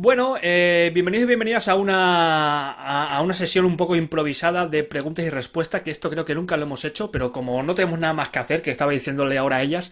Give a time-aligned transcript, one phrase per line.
[0.00, 5.24] Bueno, eh, bienvenidos y bienvenidas a una, a, una sesión un poco improvisada de preguntas
[5.24, 8.12] y respuestas, que esto creo que nunca lo hemos hecho, pero como no tenemos nada
[8.12, 9.90] más que hacer, que estaba diciéndole ahora a ellas,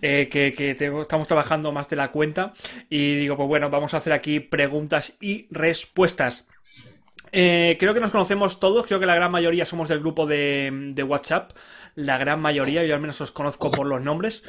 [0.00, 2.52] eh, que, estamos trabajando más de la cuenta,
[2.88, 6.46] y digo, pues bueno, vamos a hacer aquí preguntas y respuestas.
[7.32, 10.70] Eh, creo que nos conocemos todos, creo que la gran mayoría somos del grupo de,
[10.94, 11.50] de WhatsApp,
[11.96, 14.44] la gran mayoría, yo al menos os conozco por los nombres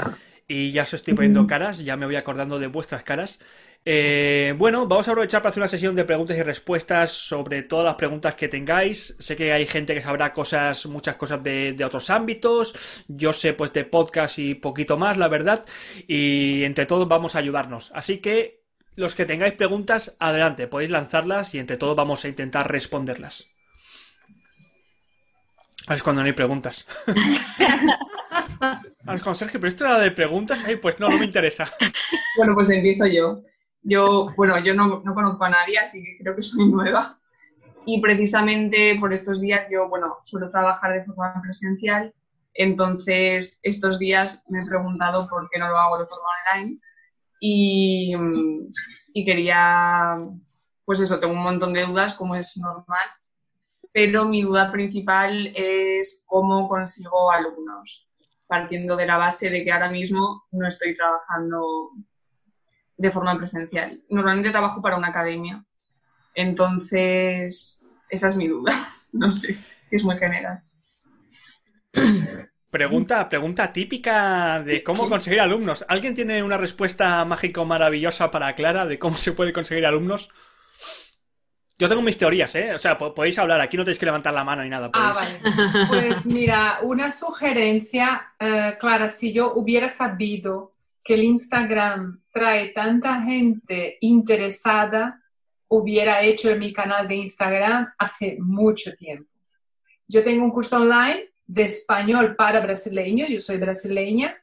[0.49, 3.39] y ya os estoy poniendo caras, ya me voy acordando de vuestras caras.
[3.85, 7.85] Eh, bueno, vamos a aprovechar para hacer una sesión de preguntas y respuestas sobre todas
[7.85, 9.15] las preguntas que tengáis.
[9.19, 12.73] Sé que hay gente que sabrá cosas, muchas cosas de, de otros ámbitos.
[13.07, 15.65] Yo sé pues de podcast y poquito más, la verdad.
[16.07, 17.91] Y entre todos vamos a ayudarnos.
[17.93, 18.63] Así que
[18.95, 23.47] los que tengáis preguntas, adelante, podéis lanzarlas y entre todos vamos a intentar responderlas.
[25.87, 26.87] Es cuando no hay preguntas.
[29.05, 31.69] Ah, es con Sergio, pero esto era de preguntas, pues no, me interesa.
[32.37, 33.41] Bueno, pues empiezo yo.
[33.81, 37.19] Yo, bueno, yo no, no conozco a nadie, así que creo que soy nueva.
[37.85, 42.13] Y precisamente por estos días yo, bueno, suelo trabajar de forma presencial,
[42.53, 46.79] entonces estos días me he preguntado por qué no lo hago de forma online
[47.39, 48.13] y
[49.25, 50.17] quería,
[50.85, 53.07] pues eso, tengo un montón de dudas, como es normal,
[53.91, 58.08] pero mi duda principal es cómo consigo alumnos,
[58.49, 61.91] partiendo de la base de que ahora mismo no estoy trabajando
[62.97, 64.01] de forma presencial.
[64.09, 65.63] Normalmente trabajo para una academia.
[66.33, 68.73] Entonces, esa es mi duda.
[69.11, 70.61] No sé si es muy general.
[72.69, 75.83] Pregunta, pregunta típica de cómo conseguir alumnos.
[75.87, 80.29] ¿Alguien tiene una respuesta mágica o maravillosa para Clara de cómo se puede conseguir alumnos?
[81.79, 82.73] Yo tengo mis teorías, ¿eh?
[82.73, 84.89] O sea, po- podéis hablar, aquí no tenéis que levantar la mano ni nada.
[84.93, 85.39] Ah, vale.
[85.87, 90.73] Pues mira, una sugerencia, eh, Clara, si yo hubiera sabido
[91.03, 95.21] que el Instagram trae tanta gente interesada,
[95.69, 99.29] hubiera hecho mi canal de Instagram hace mucho tiempo.
[100.05, 104.35] Yo tengo un curso online de español para brasileños, yo soy brasileña,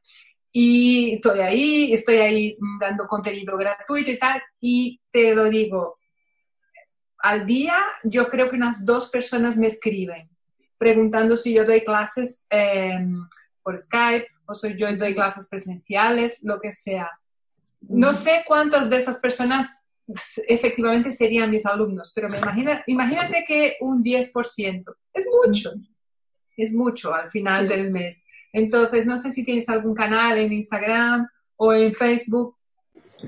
[0.51, 5.99] y estoy ahí, estoy ahí dando contenido gratuito y tal, y te lo digo,
[7.27, 10.29] al día yo creo que unas dos personas me escriben
[10.79, 13.05] preguntando si yo doy clases eh,
[13.63, 17.11] por Skype o si yo doy clases presenciales, lo que sea.
[17.81, 19.81] No sé cuántas de esas personas
[20.47, 24.95] efectivamente serían mis alumnos, pero me imagina, imagínate que un 10%.
[25.13, 25.73] Es mucho,
[26.57, 27.69] es mucho al final Sí.
[27.75, 28.25] del mes.
[28.53, 31.27] Entonces, no sé si tienes algún canal en Instagram
[31.57, 32.56] o en Facebook.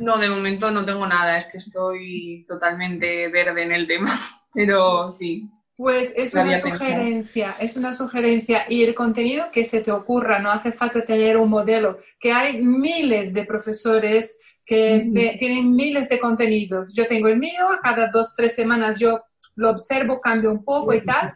[0.00, 4.12] No, de momento no tengo nada, es que estoy totalmente verde en el tema.
[4.54, 8.64] Pero sí, Pues es una sugerencia, es una sugerencia.
[8.68, 12.62] Y el contenido que se te ocurra, no hace falta tener un modelo, que hay
[12.62, 16.92] miles de profesores que tienen miles de contenidos.
[16.94, 19.22] Yo tengo el mío, cada dos, tres semanas yo
[19.56, 21.34] lo observo, cambio un poco y tal,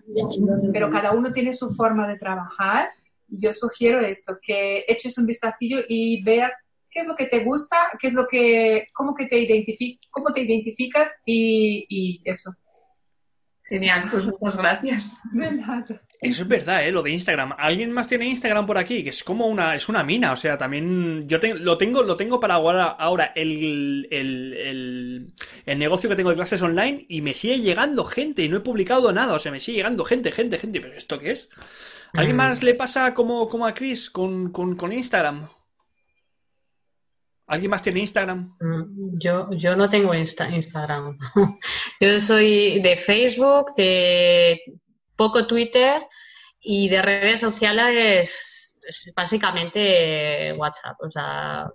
[0.73, 2.91] pero cada uno tiene su forma de trabajar.
[3.27, 6.53] Yo sugiero esto, que eches un vistacillo y veas
[6.93, 10.33] qué es lo que te gusta, qué es lo que, cómo que te identifi- cómo
[10.33, 12.55] te identificas y, y eso.
[13.65, 15.13] genial, pues muchas gracias.
[15.33, 15.87] De nada.
[16.21, 16.93] Eso es verdad, ¿eh?
[16.93, 17.55] Lo de Instagram.
[17.59, 19.03] ¿Alguien más tiene Instagram por aquí?
[19.03, 20.31] Que es como una, es una mina.
[20.33, 25.35] O sea, también yo te- lo tengo, lo tengo para ahora, ahora el, el, el,
[25.67, 28.61] el negocio que tengo de clases online y me sigue llegando gente y no he
[28.61, 29.35] publicado nada.
[29.35, 30.81] O sea, me sigue llegando gente, gente, gente.
[30.81, 31.49] ¿Pero esto qué es?
[32.13, 35.49] ¿Alguien más le pasa como, como a Chris con, con, con Instagram?
[37.53, 38.57] ¿Alguien más tiene Instagram?
[38.61, 41.19] Mm, Yo, yo no tengo Insta- Instagram.
[42.01, 44.59] Yo soy de Facebook, de
[45.17, 46.01] poco Twitter
[46.63, 50.97] y de redes sociales es básicamente WhatsApp.
[51.01, 51.71] O sea,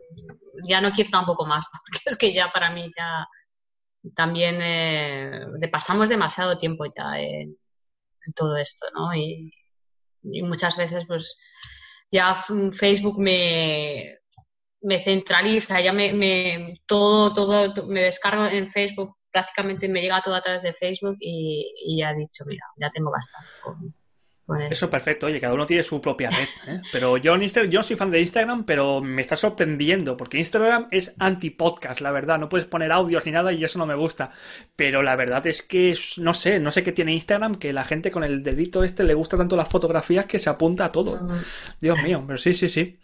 [0.68, 3.28] ya no quiero tampoco más, porque es que ya para mí ya
[4.16, 7.56] también eh, pasamos demasiado tiempo ya en,
[8.36, 9.13] todo esto, ¿no?
[9.13, 9.54] Y,
[10.42, 11.38] muchas veces pues
[12.12, 14.18] ya Facebook me,
[14.82, 20.36] me centraliza, ya me, me- todo, todo me descargo en Facebook, prácticamente me llega todo
[20.36, 23.94] a través de Facebook y, y ya he dicho, mira, ya tengo bastante con,
[24.72, 26.76] Eso es perfecto, oye, cada uno tiene su propia red.
[26.76, 26.82] ¿eh?
[26.94, 30.88] Pero yo, en Instagram, yo soy fan de Instagram, pero me está sorprendiendo, porque Instagram
[30.90, 32.40] es anti-podcast, la verdad.
[32.40, 34.32] No puedes poner audios ni nada y eso no me gusta.
[34.78, 38.10] Pero la verdad es que, no sé, no sé qué tiene Instagram, que la gente
[38.10, 41.28] con el dedito este le gusta tanto las fotografías que se apunta a todo.
[41.82, 42.98] Dios mío, pero sí, sí, sí.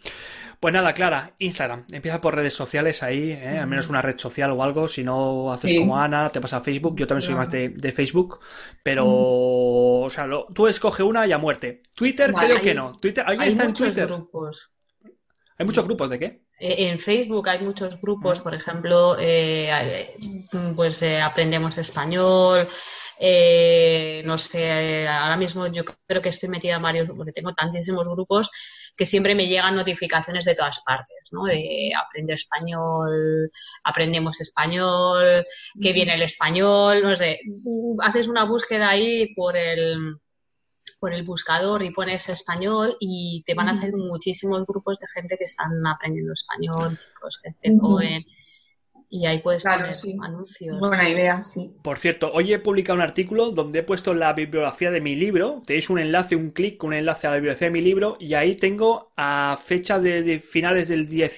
[0.64, 1.84] Pues nada, Clara, Instagram.
[1.92, 3.58] Empieza por redes sociales ahí, ¿eh?
[3.58, 4.88] al menos una red social o algo.
[4.88, 6.96] Si no haces como Ana, te pasa a Facebook.
[6.96, 8.40] Yo también soy más de, Facebook.
[8.82, 11.82] Pero, o sea, tú escoge una y a muerte.
[11.92, 12.92] Twitter creo que no.
[12.92, 14.06] Twitter, ahí está en Twitter.
[14.06, 14.72] Grupos.
[15.58, 16.43] ¿Hay muchos grupos de qué?
[16.58, 20.16] Eh, en Facebook hay muchos grupos, por ejemplo, eh,
[20.76, 22.68] pues aprendemos español,
[24.24, 28.50] no sé, ahora mismo yo creo que estoy metida en varios, porque tengo tantísimos grupos
[28.96, 31.44] que siempre me llegan notificaciones de todas partes, ¿no?
[31.44, 33.50] De aprende español,
[33.82, 35.44] aprendemos español,
[35.80, 37.40] que viene el español, no sé,
[38.02, 40.18] haces una búsqueda ahí por el
[41.04, 45.36] por el buscador y pones español y te van a hacer muchísimos grupos de gente
[45.36, 47.76] que están aprendiendo español, chicos que se
[49.14, 50.78] y ahí puedes poner anuncios.
[50.80, 51.70] Buena idea, sí.
[51.82, 55.62] Por cierto, hoy he publicado un artículo donde he puesto la bibliografía de mi libro.
[55.64, 58.56] Tenéis un enlace, un clic, un enlace a la bibliografía de mi libro y ahí
[58.56, 61.36] tengo a fecha de, finales del 10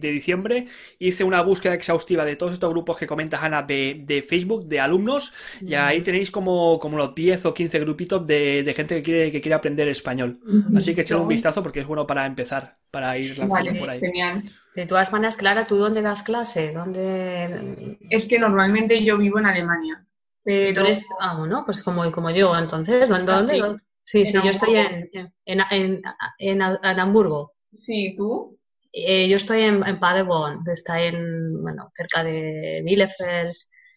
[0.00, 0.66] de diciembre
[0.98, 5.32] hice una búsqueda exhaustiva de todos estos grupos que comentas Ana de, Facebook, de alumnos
[5.60, 9.42] y ahí tenéis como, como los 10 o 15 grupitos de, gente que quiere, que
[9.42, 10.40] quiere aprender español.
[10.74, 14.00] Así que echad un vistazo porque es bueno para empezar, para ir lanzando por ahí.
[14.00, 14.44] Genial.
[14.78, 16.72] De todas maneras, Clara, ¿tú dónde das clase?
[16.72, 17.98] ¿Dónde...
[18.10, 20.06] Es que normalmente yo vivo en Alemania.
[20.44, 20.84] Pero...
[21.18, 23.60] Ah, bueno, pues como, como yo, entonces, ¿dónde?
[24.04, 25.10] Sí, sí, yo estoy en,
[25.44, 26.02] en, en,
[26.38, 26.62] en,
[27.00, 27.54] Hamburgo.
[27.72, 28.56] Sí, ¿tú?
[28.92, 33.50] Eh, yo estoy en, en Paderborn, está en, bueno, cerca de Bielefeld.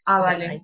[0.08, 0.62] Ah, vale.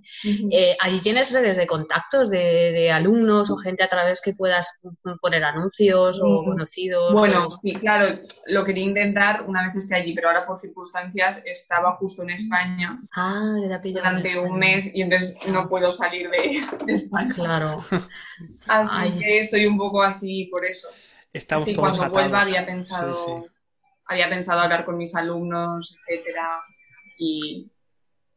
[0.51, 4.79] Eh, allí tienes redes de contactos de, alumnos o gente a través que puedas
[5.21, 7.13] poner anuncios o conocidos.
[7.13, 11.95] Bueno, sí, claro, lo quería intentar una vez esté allí, pero ahora por circunstancias estaba
[11.97, 17.33] justo en España ah, durante un mes y entonces no puedo salir de, España.
[17.33, 17.83] Claro.
[18.67, 20.89] Así que estoy un poco así por eso.
[21.33, 23.45] Estamos sí, cuando vuelva había pensado,
[24.05, 26.61] había pensado hablar con mis alumnos, etcétera,
[27.17, 27.69] y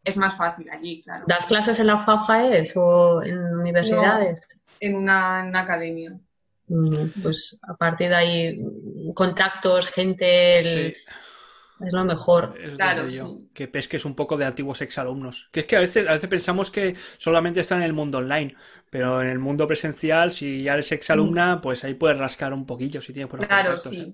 [0.05, 1.25] es más fácil allí, claro.
[1.27, 4.41] ¿Das clases en la FAUJAES o en universidades?
[4.81, 6.19] en, una, academia.
[6.69, 8.59] Mm, pues a partir de ahí,
[9.15, 10.97] contactos, gente,
[11.85, 12.55] es lo mejor.
[12.77, 13.07] claro,
[13.53, 15.49] Que pesques un poco de antiguos exalumnos.
[15.53, 18.55] Que es que a veces, a veces pensamos que solamente está en el mundo online,
[18.91, 21.61] pero en el mundo presencial, si ya eres exalumna, mm.
[21.61, 24.01] pues ahí puedes rascar un poquillo si tienes por Claro, sí.
[24.01, 24.13] ¿eh?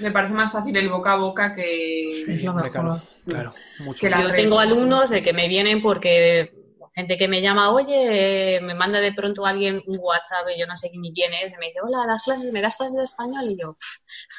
[0.00, 2.08] Me parece más fácil el boca a boca que...
[2.08, 3.00] es lo mejor.
[3.24, 4.08] Claro, mucho.
[4.08, 6.65] Yo tengo alumnos de que me vienen porque
[6.96, 10.78] gente que me llama, oye, me manda de pronto alguien un WhatsApp y yo no
[10.78, 13.50] sé ni quién es, y me dice, hola, ¿das clases, ¿me das clases de español?
[13.50, 13.76] Y yo,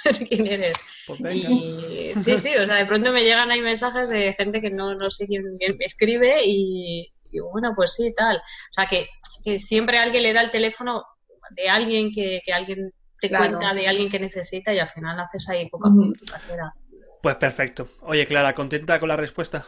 [0.27, 0.75] ¿quién eres?
[1.05, 4.95] Pues sí, sí, o sea, de pronto me llegan ahí mensajes de gente que no,
[4.95, 5.43] no sé quién,
[5.77, 7.13] me escribe y,
[7.53, 8.37] bueno, pues sí, tal.
[8.37, 9.07] O sea, que,
[9.45, 11.05] que, siempre alguien le da el teléfono
[11.51, 15.47] de alguien que, que alguien te cuenta de alguien que necesita y al final haces
[15.49, 16.73] ahí poco a poco tu carrera.
[17.21, 17.87] Pues perfecto.
[18.01, 19.63] Oye, Clara, ¿contenta con la respuesta?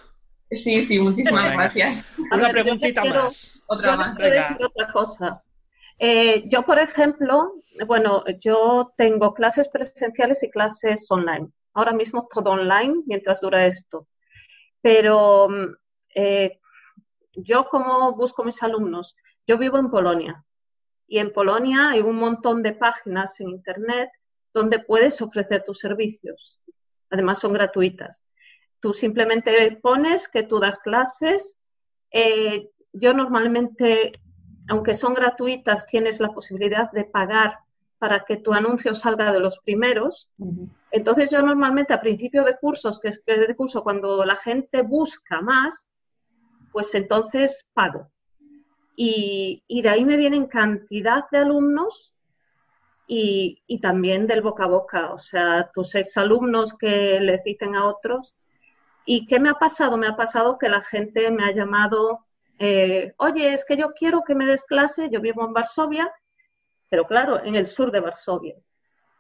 [0.52, 2.06] Sí, sí, muchísimas gracias.
[2.32, 3.62] Una preguntita más.
[3.68, 4.18] Otra más.
[4.18, 5.44] Decir otra cosa.
[6.00, 7.54] Eh, yo, por ejemplo,
[7.86, 11.50] bueno, yo tengo clases presenciales y clases online.
[11.74, 14.08] Ahora mismo todo online mientras dura esto.
[14.82, 15.76] Pero mm,
[16.16, 16.60] eh,
[17.34, 19.16] yo como busco mis alumnos,
[19.46, 20.44] yo vivo en Polonia
[21.08, 24.10] y en Polonia hay un montón de páginas en Internet
[24.54, 26.60] donde puedes ofrecer tus servicios.
[27.10, 28.24] Además son gratuitas.
[28.80, 31.58] Tú simplemente pones que tú das clases.
[32.12, 34.14] Eh, yo normalmente,
[34.68, 37.60] aunque son gratuitas, tienes la posibilidad de pagar
[38.00, 40.32] para que tu anuncio salga de los primeros.
[40.92, 45.42] Entonces yo normalmente a principio de cursos, que es de curso, cuando la gente busca
[45.42, 45.90] más,
[46.72, 48.10] pues entonces pago.
[48.96, 52.14] Y, de ahí me vienen cantidad de alumnos
[53.08, 57.86] y, y, también del boca a boca, o sea, tus exalumnos que les dicen a
[57.86, 58.36] otros,
[59.12, 59.98] ¿Y qué me ha pasado?
[59.98, 62.28] Me ha pasado que la gente me ha llamado,
[62.60, 66.14] eh, oye, es que yo quiero que me des clase, yo vivo en Varsovia,
[66.90, 68.54] pero claro, en el sur de Varsovia.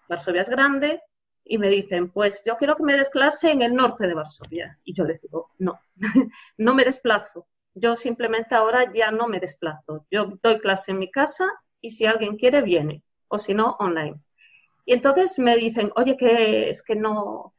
[0.07, 1.01] Varsovia es grande
[1.43, 4.77] y me dicen, pues yo quiero que me des clase en el norte de Varsovia.
[4.83, 5.79] Y yo les digo, no,
[6.59, 7.47] no me desplazo.
[7.73, 10.05] Yo simplemente ahora ya no me desplazo.
[10.11, 13.01] Yo doy clase en mi casa y si alguien quiere, viene.
[13.27, 14.21] O si no, online.
[14.85, 17.55] Y entonces me dicen, oye, que es que no,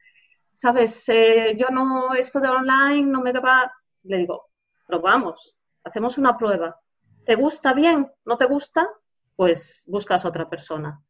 [0.55, 3.71] sabes, eh, yo no, esto de online no me va.
[4.03, 4.45] Le digo,
[4.85, 6.79] probamos, hacemos una prueba.
[7.25, 8.11] ¿Te gusta bien?
[8.25, 8.87] ¿No te gusta?
[9.41, 11.01] pues buscas a otra persona.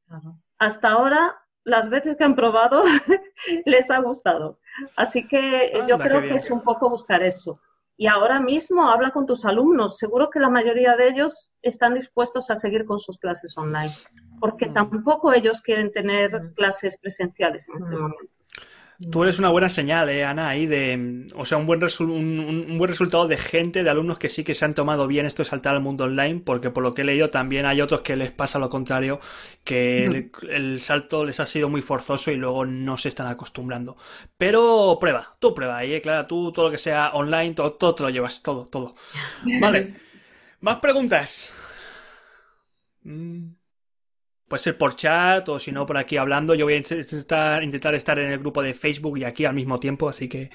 [0.57, 2.81] Hasta ahora, las veces que han probado,
[3.65, 4.59] les ha gustado.
[4.95, 7.59] Así que yo creo que es un poco buscar eso.
[7.97, 9.97] Y ahora mismo habla con tus alumnos.
[9.97, 13.91] Seguro que la mayoría de ellos están dispuestos a seguir con sus clases online,
[14.39, 14.73] porque mm.
[14.75, 16.53] tampoco ellos quieren tener mm.
[16.53, 18.01] clases presenciales en este mm.
[18.01, 18.33] momento.
[19.09, 22.87] Tú eres una buena señal, eh, Ana, ahí de, o sea, un buen, un, buen
[22.87, 25.73] resultado de gente, de alumnos que sí que se han tomado bien esto de saltar
[25.75, 28.59] al mundo online, porque por lo que he leído también hay otros que les pasa
[28.59, 29.19] lo contrario,
[29.63, 33.97] que el, salto les ha sido muy forzoso y luego no se están acostumbrando.
[34.37, 37.95] Pero prueba, tú prueba ahí, eh, Clara, tú todo lo que sea online, todo, todo
[37.95, 38.95] te lo llevas, todo, todo.
[39.61, 39.87] Vale.
[40.59, 41.53] Más preguntas.
[43.03, 43.60] Mm.
[44.51, 46.53] Puede ser por chat o si no por aquí hablando.
[46.55, 49.79] Yo voy a intentar, intentar estar en el grupo de Facebook y aquí al mismo
[49.79, 50.49] tiempo, así que...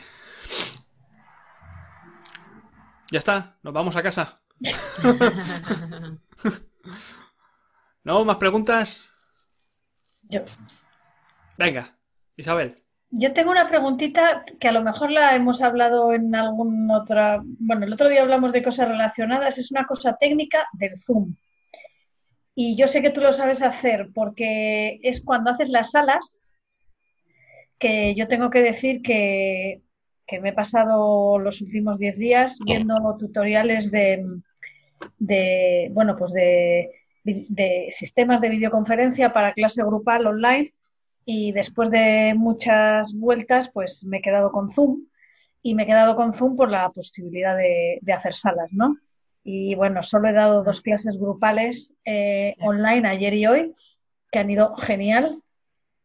[3.10, 4.42] Ya está, nos vamos a casa.
[8.04, 8.22] ¿No?
[8.26, 9.02] ¿Más preguntas?
[10.24, 10.42] Yo.
[11.56, 11.96] Venga,
[12.36, 12.74] Isabel.
[13.08, 17.40] Yo tengo una preguntita que a lo mejor la hemos hablado en algún otra.
[17.42, 19.56] Bueno, el otro día hablamos de cosas relacionadas.
[19.56, 21.34] Es una cosa técnica del Zoom.
[22.58, 26.40] Y yo sé que tú lo sabes hacer porque es cuando haces las salas
[27.78, 29.82] que yo tengo que decir que,
[30.40, 34.40] me he pasado los últimos 10 días viendo tutoriales de,
[35.92, 36.92] bueno, pues de,
[37.24, 40.72] de sistemas de videoconferencia para clase grupal online
[41.26, 45.04] y después de muchas vueltas pues me he quedado con Zoom
[45.60, 48.96] y me he quedado con Zoom por la posibilidad de, de hacer salas, ¿no?
[49.48, 53.74] Y bueno, solo he dado dos clases grupales eh, online ayer y hoy,
[54.32, 55.40] que han ido genial.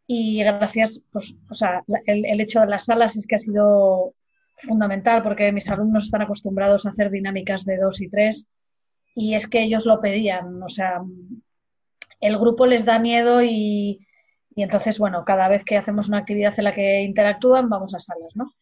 [0.05, 4.13] Y gracias, pues, o sea, el, hecho de las salas es que ha sido
[4.53, 8.47] fundamental porque mis alumnos están acostumbrados a hacer dinámicas de dos y tres
[9.15, 10.61] y es que ellos lo pedían.
[10.61, 11.01] O sea,
[12.19, 14.05] el grupo les da miedo y,
[14.53, 17.99] y entonces, bueno, cada vez que hacemos una actividad en la que interactúan, vamos a
[17.99, 18.53] salas, ¿no?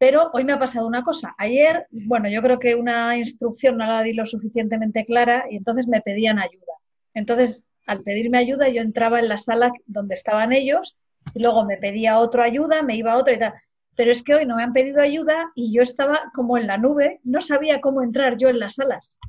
[0.00, 1.34] Pero hoy me ha pasado una cosa.
[1.36, 5.88] Ayer, bueno, yo creo que una instrucción no la di lo suficientemente clara y entonces
[5.88, 6.72] me pedían ayuda.
[7.12, 10.96] Entonces, al pedirme ayuda, yo entraba en la sala donde estaban ellos
[11.34, 13.52] y luego me pedía otra ayuda, me iba a otra y tal.
[13.94, 16.78] Pero es que hoy no me han pedido ayuda y yo estaba como en la
[16.78, 19.20] nube, no sabía cómo entrar yo en las salas.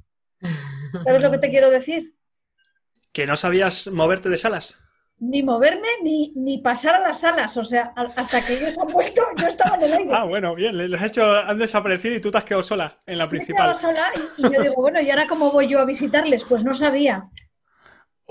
[1.04, 2.13] ¿Sabes lo que te quiero decir?
[3.12, 4.80] ¿Que no sabías moverte de salas?
[5.22, 7.56] Ni moverme ni, ni pasar a las salas.
[7.56, 10.12] O sea, hasta que ellos han puesto, yo estaba en el aire.
[10.22, 13.18] Ah, bueno, bien, les has hecho, han desaparecido y tú te has quedado sola en
[13.18, 13.70] la principal.
[13.70, 16.44] Me he sola y, y, yo digo, bueno, ¿y ahora cómo voy yo a visitarles?
[16.44, 17.30] Pues no sabía.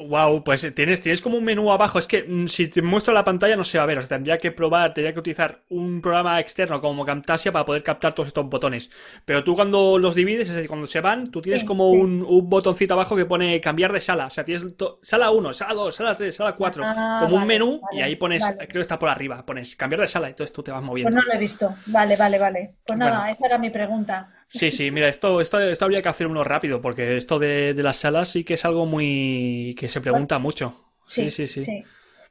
[0.08, 1.98] Wow, pues tienes, tienes como un menú abajo.
[1.98, 3.98] Es que mm, si te muestro la pantalla no se va a ver.
[3.98, 7.82] O sea, tendría que probar, tendría que utilizar un programa externo como Camtasia para poder
[7.82, 8.90] captar todos estos botones.
[9.24, 12.94] Pero tú cuando los divides, es decir, cuando se van, tú tienes como Un, botoncito
[12.94, 14.26] abajo que pone cambiar de sala.
[14.26, 14.66] O sea, tienes
[15.02, 16.84] sala 1, sala 2, sala 3, sala 4.
[16.84, 20.08] Ah, como un menú y ahí pones, creo que está por arriba, pones cambiar de
[20.08, 20.28] sala.
[20.28, 21.12] y Entonces tú te vas moviendo.
[21.12, 21.74] Pues no lo he visto.
[21.86, 22.74] Vale, vale, vale.
[22.84, 24.39] Pues nada, esa era mi pregunta.
[24.52, 27.98] Sí, sí, mira, esto, esto, esto habría que hacer uno rápido, porque esto de, las
[27.98, 30.74] salas sí que es algo muy que se pregunta mucho.
[31.06, 31.64] Sí, sí, sí.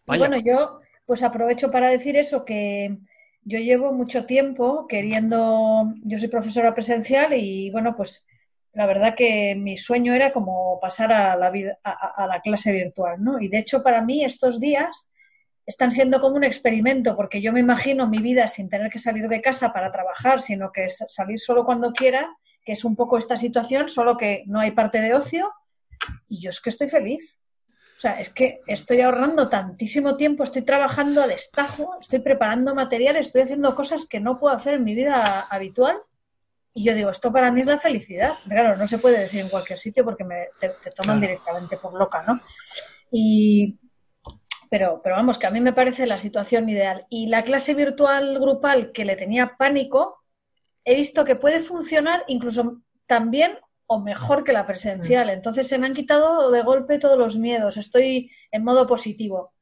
[0.06, 2.98] bueno, yo pues aprovecho para decir eso, que
[3.44, 8.28] yo llevo mucho tiempo queriendo, yo soy profesora presencial y bueno, pues
[8.74, 13.24] la verdad que mi sueño era como pasar a la vida, a la clase virtual,
[13.24, 13.40] ¿no?
[13.40, 15.09] Y de hecho para mí estos días
[15.70, 19.28] están siendo como un experimento, porque yo me imagino mi vida sin tener que salir
[19.28, 22.28] de casa para trabajar, sino que es salir solo cuando quiera,
[22.66, 25.54] que es un poco esta situación, solo que no hay parte de ocio,
[26.28, 27.40] y yo es que estoy feliz.
[28.00, 33.28] O sea, es que estoy ahorrando tantísimo tiempo, estoy trabajando a destajo, estoy preparando materiales,
[33.28, 35.98] estoy haciendo cosas que no puedo hacer en mi vida habitual.
[36.74, 38.34] Y yo digo, esto para mí es la felicidad.
[38.48, 42.24] Claro, no se puede decir en cualquier sitio porque me, te, toman directamente por loca,
[42.26, 42.40] ¿no?
[43.12, 43.78] Y,
[44.70, 47.06] pero, pero vamos, que a mí me parece la situación ideal.
[47.10, 50.20] Y la clase virtual grupal que le tenía pánico,
[50.86, 53.58] he visto que puede funcionar incluso también
[53.88, 55.28] o mejor que la presencial.
[55.28, 55.32] Mm.
[55.32, 57.78] Entonces se me han quitado de golpe todos los miedos.
[57.78, 59.54] Estoy en modo positivo.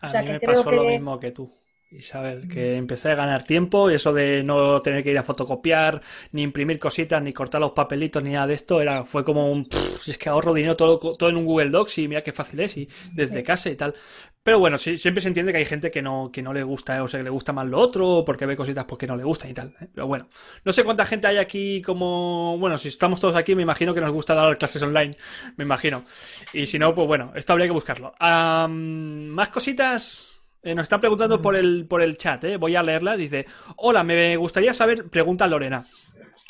[0.00, 1.52] A mí me pasó lo mismo que tú.
[1.88, 2.78] Isabel, que mm.
[2.78, 6.80] empecé a ganar tiempo y eso de no tener que ir a fotocopiar, ni imprimir
[6.80, 9.68] cositas, ni cortar los papelitos, ni nada de esto, era fue como un...
[10.06, 12.76] es que ahorro dinero todo, todo en un Google Docs y mira qué fácil es
[12.76, 13.94] y desde casa y tal.
[14.46, 17.02] Pero bueno, sí, siempre se entiende que hay gente que no, que no le gusta,
[17.02, 19.24] o sea, que le gusta más lo otro, porque ve cositas pues, que no le
[19.24, 19.74] gustan y tal.
[19.80, 19.88] ¿eh?
[19.92, 20.28] Pero bueno,
[20.64, 22.56] no sé cuánta gente hay aquí como...
[22.56, 25.16] Bueno, si estamos todos aquí, me imagino que nos gusta dar clases online,
[25.56, 26.04] me imagino.
[26.52, 28.14] Y si no, pues bueno, esto habría que buscarlo.
[28.20, 30.40] más cositas...
[30.62, 32.56] Eh, nos están preguntando por el, por el chat, ¿eh?
[32.56, 33.18] voy a leerlas.
[33.18, 33.46] Dice,
[33.78, 35.84] hola, me gustaría saber, pregunta Lorena,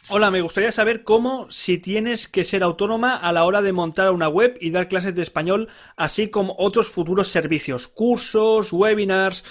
[0.09, 4.13] Hola, me gustaría saber cómo si tienes que ser autónoma a la hora de montar
[4.13, 9.43] una web y dar clases de español, así como otros futuros servicios, cursos, webinars.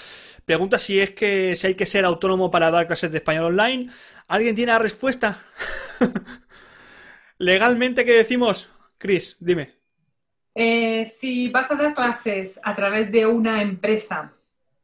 [0.45, 3.89] Pregunta si es que si hay que ser autónomo para dar clases de español online.
[4.29, 5.39] ¿Alguien tiene la respuesta?
[7.37, 8.69] Legalmente, ¿qué decimos?
[8.97, 9.73] Chris, dime.
[10.53, 14.31] Eh, si vas a dar clases a través de una empresa,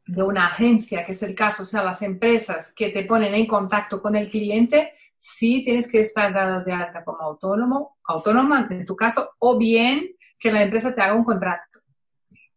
[0.06, 3.46] de una agencia, que es el caso, o sea, las empresas que te ponen en
[3.46, 8.84] contacto con el cliente, sí tienes que estar dado de alta como autónomo, autónoma en
[8.84, 11.78] tu caso, o bien que la empresa te haga un contrato.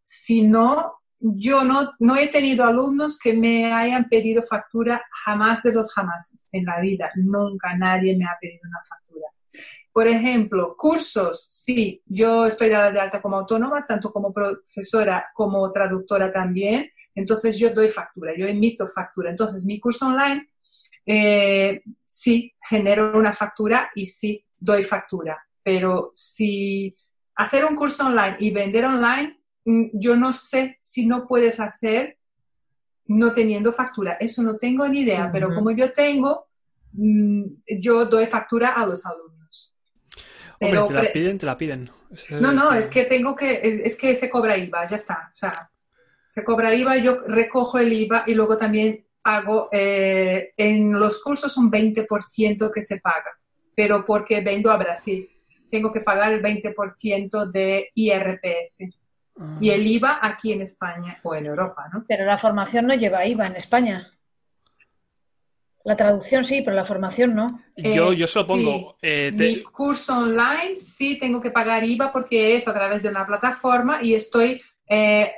[0.04, 5.74] Si no, yo no, no he tenido alumnos que me hayan pedido factura jamás de
[5.74, 7.12] los jamás en la vida.
[7.16, 9.28] Nunca nadie me ha pedido una factura.
[9.94, 15.72] Por ejemplo, cursos, sí, yo estoy dada de alta como autónoma, tanto como profesora como
[15.72, 16.90] traductora también.
[17.14, 19.30] Entonces yo doy factura, yo emito factura.
[19.30, 20.50] Entonces mi curso online
[21.06, 25.38] eh, sí genero una factura y sí doy factura.
[25.64, 26.96] Pero si
[27.36, 32.18] hacer un curso online y vender online, mm, yo no sé si no puedes hacer
[33.08, 34.18] no teniendo factura.
[34.20, 36.48] Eso no tengo ni idea, pero como yo tengo,
[36.94, 37.44] mm,
[37.80, 39.74] yo doy factura a los alumnos.
[40.60, 41.90] Pero, te la piden, te la piden.
[42.30, 45.30] No, no, es que tengo que, es que se cobra IVA, ya está.
[45.32, 45.70] O sea,
[46.30, 51.58] se cobra IVA, yo recojo el IVA y luego también pago, eh, en los cursos
[51.58, 53.32] un 20% que se paga,
[53.76, 55.28] pero porque vendo a Brasil,
[55.72, 58.94] tengo que pagar el 20% de IRPF.
[59.40, 59.58] Ah.
[59.60, 62.06] Y el IVA aquí en España o en Europa, ¿no?
[62.08, 64.12] Pero la formación no lleva IVA en España.
[65.84, 67.62] La traducción sí, pero la formación no.
[67.78, 68.92] Yo, Eh, yo se lo pongo.
[69.02, 69.08] sí.
[69.08, 73.10] eh, te- Mi curso online sí tengo que pagar IVA porque es a través de
[73.10, 75.32] una plataforma y estoy eh,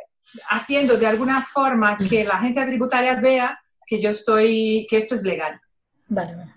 [0.50, 5.24] haciendo de alguna forma que la agencia tributaria vea que yo estoy, que esto es
[5.24, 5.60] legal.
[6.10, 6.54] Vale, vale.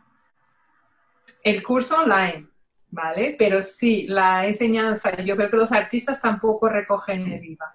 [1.43, 2.49] El curso online,
[2.91, 3.37] ¿vale?
[3.39, 7.75] Pero sí, la enseñanza, yo creo que los artistas tampoco recogen el IVA.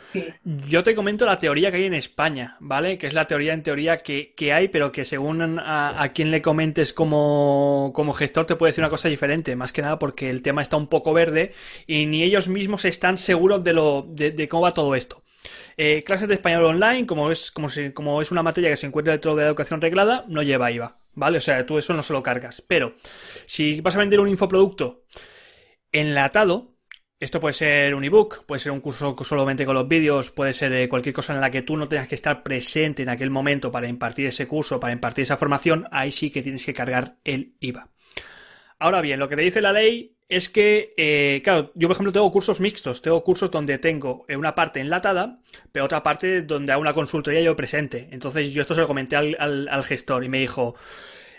[0.00, 0.26] Sí.
[0.44, 2.98] Yo te comento la teoría que hay en España, ¿vale?
[2.98, 6.30] Que es la teoría en teoría que, que hay, pero que según a, a quien
[6.30, 10.28] le comentes como, como gestor te puede decir una cosa diferente, más que nada porque
[10.28, 11.52] el tema está un poco verde
[11.86, 15.23] y ni ellos mismos están seguros de, lo, de, de cómo va todo esto.
[15.76, 19.12] Eh, clases de español online, como es, como, como es una materia que se encuentra
[19.12, 21.38] dentro de la educación reglada, no lleva IVA, ¿vale?
[21.38, 22.62] O sea, tú eso no se lo cargas.
[22.66, 22.96] Pero
[23.46, 25.04] si vas a vender un infoproducto
[25.92, 26.74] enlatado,
[27.20, 30.72] esto puede ser un ebook, puede ser un curso solamente con los vídeos, puede ser
[30.74, 33.72] eh, cualquier cosa en la que tú no tengas que estar presente en aquel momento
[33.72, 37.56] para impartir ese curso, para impartir esa formación, ahí sí que tienes que cargar el
[37.60, 37.88] IVA.
[38.78, 42.12] Ahora bien, lo que te dice la ley es que, eh, claro, yo por ejemplo
[42.12, 45.40] tengo cursos mixtos, tengo cursos donde tengo eh, una parte enlatada,
[45.72, 48.08] pero otra parte donde hago una consultoría yo presente.
[48.12, 50.74] Entonces yo esto se lo comenté al, al- gestor y me dijo,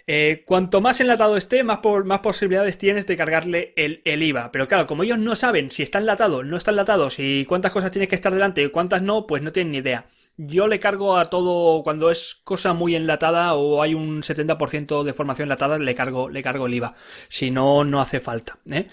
[0.08, 4.52] eh, cuanto más enlatado esté, más, por- más posibilidades tienes de cargarle el, el IVA.
[4.52, 7.92] Pero claro, como ellos no saben si está enlatado, no está enlatado, si cuántas cosas
[7.92, 10.06] tienes que estar delante y cuántas no, pues no tienen ni idea.
[10.38, 15.14] Yo le cargo a todo, cuando es cosa muy enlatada o hay un 70% de
[15.14, 16.94] formación enlatada, le cargo, le cargo el IVA.
[17.30, 18.58] Si no, no hace falta.
[18.70, 18.88] ¿eh?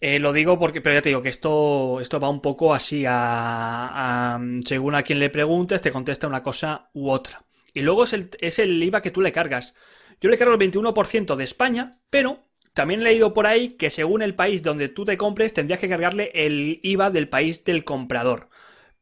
[0.00, 3.06] Eh, lo digo porque, pero ya te digo que esto, esto va un poco así
[3.06, 7.44] a, a- según a quien le preguntes, te contesta una cosa u otra.
[7.72, 9.74] Y luego es el, es el IVA que tú le cargas.
[10.20, 12.40] Yo le cargo el 21% de España, pero
[12.74, 15.88] también he leído por ahí que según el país donde tú te compres, tendrías que
[15.88, 18.48] cargarle el IVA del país del comprador.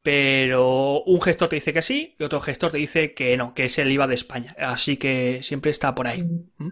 [0.03, 3.67] Pero un gestor te dice que sí y otro gestor te dice que no, que
[3.67, 4.55] es el IVA de España.
[4.59, 6.23] Así que siempre está por ahí.
[6.23, 6.69] ¿Mm?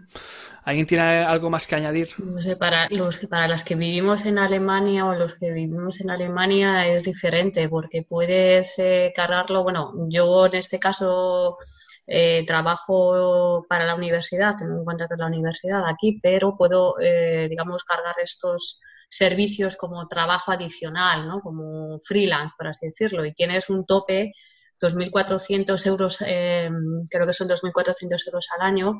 [0.63, 2.09] ¿Alguien tiene algo más que añadir?
[2.17, 6.09] No sé, para los, para las que vivimos en Alemania o los que vivimos en
[6.09, 11.57] Alemania es diferente porque puedes eh, cargarlo, bueno, yo en este caso
[12.05, 17.47] eh, trabajo para la universidad, tengo un contrato en la universidad aquí, pero puedo, eh,
[17.49, 21.41] digamos, cargar estos servicios como trabajo adicional, ¿no?
[21.41, 24.31] Como freelance, por así decirlo, y tienes un tope
[24.81, 26.69] 2.400 euros, eh,
[27.09, 28.97] creo que son 2.400 euros al año,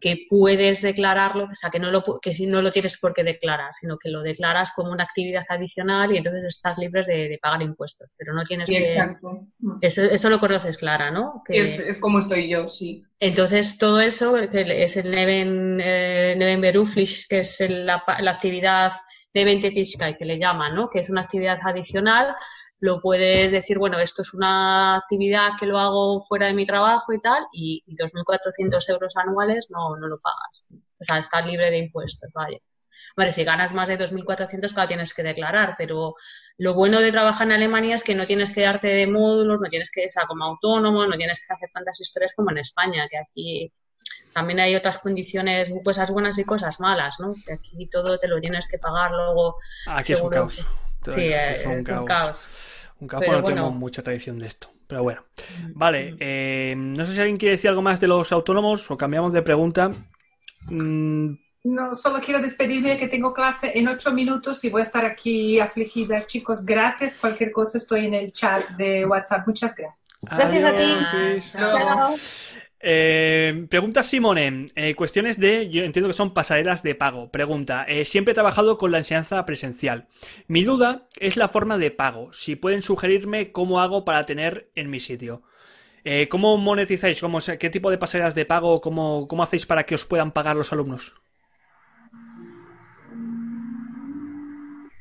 [0.00, 3.24] que puedes declararlo, o sea, que no lo, que si no lo tienes por qué
[3.24, 7.38] declarar, sino que lo declaras como una actividad adicional y entonces estás libre de, de
[7.42, 8.84] pagar impuestos, pero no tienes Sí, que...
[8.92, 9.46] exacto.
[9.80, 11.42] Eso, eso lo conoces, Clara, ¿no?
[11.44, 13.02] Que- Es, es como estoy yo, sí.
[13.18, 18.92] entonces, todo eso, que es el Neven, eh, Nebenberuflich, que es el- la, la actividad
[19.36, 20.88] Nebentätigkeit, que le llaman, ¿no?
[20.88, 22.34] Que es una actividad adicional,
[22.80, 27.12] lo puedes decir, bueno, esto es una actividad que lo hago fuera de mi trabajo
[27.12, 30.66] y tal, y, y 2.400 euros anuales no, no lo pagas.
[30.72, 32.58] O sea, estás libre de impuestos, vaya.
[33.16, 36.14] Vale, si ganas más de 2.400, claro, tienes que declarar, pero
[36.58, 39.68] lo bueno de trabajar en Alemania es que no tienes que darte de módulos, no
[39.68, 43.18] tienes que ser como autónomo, no tienes que hacer tantas historias como en España, que
[43.18, 43.72] aquí
[44.36, 47.34] también hay otras condiciones, cosas buenas y cosas malas, ¿no?
[47.46, 49.56] Que aquí todo te lo tienes que pagar luego.
[49.88, 50.56] Aquí es un caos.
[51.02, 52.04] que- Sí, Es es un un caos.
[52.06, 52.48] caos.
[53.00, 53.80] Un caos, Pero porque no tenemos bueno.
[53.80, 54.68] mucha tradición de esto.
[54.86, 55.24] Pero bueno.
[55.74, 59.32] Vale, eh, no sé si alguien quiere decir algo más de los autónomos o cambiamos
[59.32, 59.90] de pregunta.
[60.64, 65.04] Mm, No, solo quiero despedirme que tengo clase en ocho minutos y voy a estar
[65.06, 66.24] aquí afligida.
[66.26, 67.16] Chicos, gracias.
[67.18, 69.46] Cualquier cosa estoy en el chat de WhatsApp.
[69.48, 69.98] Muchas gracias.
[70.22, 71.58] Gracias a ti.
[71.58, 72.16] Chao.
[72.80, 77.30] Eh, pregunta Simone, eh, cuestiones de, yo entiendo que son pasarelas de pago.
[77.30, 80.06] Pregunta, eh, siempre he trabajado con la enseñanza presencial.
[80.46, 82.32] Mi duda es la forma de pago.
[82.32, 85.42] Si pueden sugerirme cómo hago para tener en mi sitio.
[86.30, 87.20] ¿Cómo monetizáis?
[87.20, 88.80] ¿Cómo, ¿Qué tipo de pasarelas de pago?
[88.80, 91.14] ¿Cómo, ¿Cómo hacéis para que os puedan pagar los alumnos?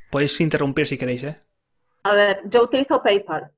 [0.10, 1.42] Podéis interrumpir si queréis, ¿eh?
[2.02, 3.52] A ver, yo utilizo PayPal.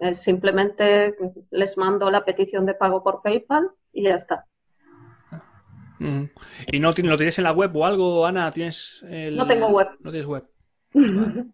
[0.00, 1.14] Eh, simplemente
[1.50, 4.44] les mando la petición de pago por PayPal y ya está.
[6.70, 8.50] ¿Y no lo tienes en la web o algo, Ana?
[8.52, 9.88] ¿Tienes el- No tengo web.
[10.00, 10.44] No tienes web.
[10.92, 11.44] Vale.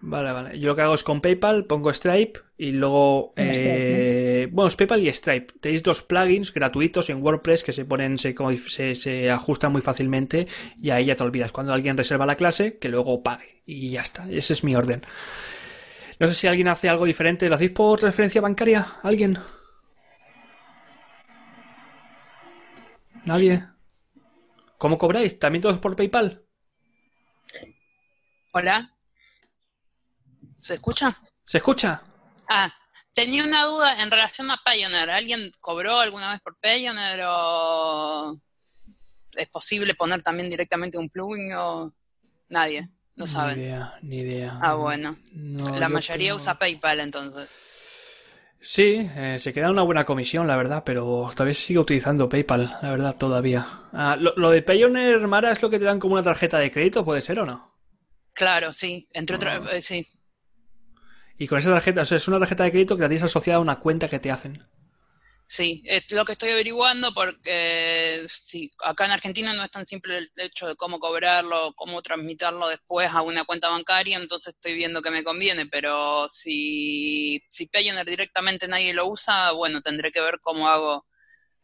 [0.00, 0.58] Vale, vale.
[0.60, 3.32] Yo lo que hago es con PayPal, pongo Stripe y luego.
[3.36, 5.54] Eh, Bueno, es PayPal y Stripe.
[5.60, 9.80] Tenéis dos plugins gratuitos en WordPress que se ponen, se, como se, se ajustan muy
[9.80, 10.46] fácilmente
[10.80, 11.50] y ahí ya te olvidas.
[11.50, 13.62] Cuando alguien reserva la clase, que luego pague.
[13.66, 14.28] Y ya está.
[14.30, 15.02] Ese es mi orden.
[16.18, 17.48] No sé si alguien hace algo diferente.
[17.48, 18.86] ¿Lo hacéis por transferencia bancaria?
[19.02, 19.38] ¿Alguien?
[23.24, 23.62] ¿Nadie?
[24.78, 25.38] ¿Cómo cobráis?
[25.38, 26.44] ¿También todos por PayPal?
[28.52, 28.96] Hola.
[30.60, 31.14] ¿Se escucha?
[31.44, 32.02] ¿Se escucha?
[32.48, 32.72] Ah,
[33.12, 35.10] tenía una duda en relación a Payoneer.
[35.10, 38.40] ¿Alguien cobró alguna vez por Payoneer o
[39.32, 41.94] es posible poner también directamente un plugin o
[42.48, 42.88] nadie?
[43.18, 43.58] No Ni saben.
[43.58, 44.58] idea, ni idea.
[44.62, 45.18] Ah, bueno.
[45.32, 47.50] No, La yo mayoría usa PayPal entonces.
[48.60, 52.90] Sí, eh, se queda una buena comisión, la verdad, pero todavía sigo utilizando PayPal, la
[52.90, 53.66] verdad, todavía.
[53.92, 56.72] Ah, lo, lo de Payoneer, Mara, es lo que te dan como una tarjeta de
[56.72, 57.74] crédito, ¿puede ser o no?
[58.34, 59.08] Claro, sí.
[59.12, 59.76] Entre otras, Ah.
[59.76, 60.06] eh, sí.
[61.38, 63.58] Y con esa tarjeta, o sea, es una tarjeta de crédito que la tienes asociada
[63.58, 64.64] a una cuenta que te hacen.
[65.50, 70.18] Sí, es lo que estoy averiguando porque sí, acá en Argentina no es tan simple
[70.18, 75.00] el hecho de cómo cobrarlo, cómo transmitirlo después a una cuenta bancaria, entonces estoy viendo
[75.00, 80.38] que me conviene, pero si, si Payoneer directamente nadie lo usa, bueno, tendré que ver
[80.42, 81.06] cómo hago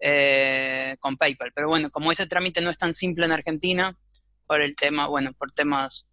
[0.01, 1.53] eh, con PayPal.
[1.55, 3.99] Pero bueno, como ese trámite no es tan simple en Argentina,
[4.47, 6.09] por el tema, bueno, por temas,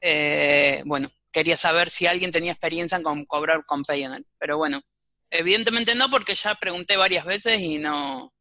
[0.00, 4.82] eh, bueno, quería saber si alguien tenía experiencia con cobrar con Payoneer, pero bueno.
[5.30, 8.32] Evidentemente no, porque ya pregunté varias veces y no.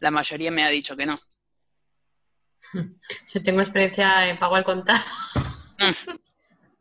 [0.00, 1.18] La mayoría me ha dicho que no.
[3.32, 4.96] Yo tengo experiencia en pago al contar.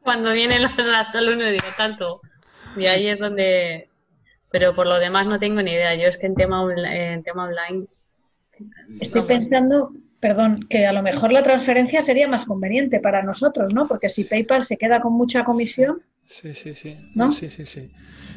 [0.02, 2.22] Cuando vienen los alumnos digo tanto.
[2.76, 3.90] Y ahí es donde...
[4.50, 5.96] Pero por lo demás no tengo ni idea.
[5.96, 7.88] Yo es que en tema, en tema online...
[9.00, 13.88] Estoy pensando, perdón, que a lo mejor la transferencia sería más conveniente para nosotros, ¿no?
[13.88, 16.98] Porque si PayPal se queda con mucha comisión, Sí, sí, sí.
[17.14, 17.32] ¿No?
[17.34, 17.92] Sí, sí, sí.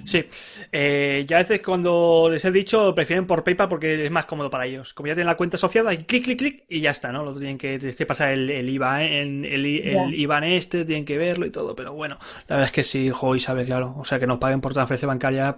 [0.05, 0.25] Sí.
[0.73, 4.51] Eh, ya a veces cuando les he dicho, prefieren por PayPal porque es más cómodo
[4.51, 4.93] para ellos.
[4.95, 7.25] Como ya tienen la cuenta asociada, y clic, clic, clic, y ya está, ¿no?
[7.25, 11.47] Lo tienen que, tienes que pasar el, el IVA, el, el, este, tienen que verlo
[11.47, 12.19] y todo, pero bueno,
[12.49, 13.95] la verdad es que sí, jo, y sabe, claro.
[13.97, 15.57] O sea, que nos paguen por transferencia bancaria,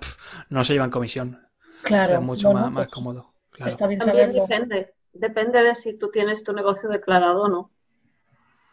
[0.51, 1.41] no se llevan comisión.
[1.83, 3.35] claro, es mucho bueno, más, más pues cómodo.
[3.51, 3.71] Claro.
[3.71, 4.33] está bien También saberlo.
[4.33, 7.71] depende, depende de si tú tienes tu negocio declarado o no.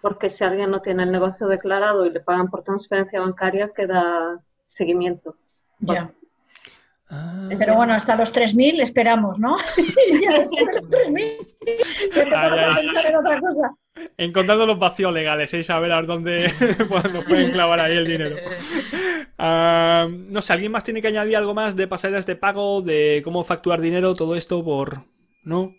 [0.02, 4.42] Porque si alguien no tiene el negocio declarado y le pagan por transferencia bancaria, queda
[4.68, 5.36] seguimiento.
[5.80, 6.12] Ya.
[7.10, 7.50] Ah.
[7.58, 9.58] Pero bueno, hasta los 3.000 esperamos, ¿no?
[10.22, 11.48] Ya después de los 3.000
[12.16, 12.88] ya te Ay, pones a ay.
[12.88, 13.76] pensar en otra cosa.
[14.18, 15.64] Encontrando los vacíos legales, ¿eh?
[15.64, 16.52] Saber a ver dónde
[16.90, 18.38] pues, nos pueden clavar ahí el dinero.
[19.46, 23.22] Ah, no sé, ¿alguien más tiene que añadir algo más de pasarelas de pago, de
[23.26, 25.04] cómo facturar dinero, todo esto por...
[25.44, 25.76] ¿No?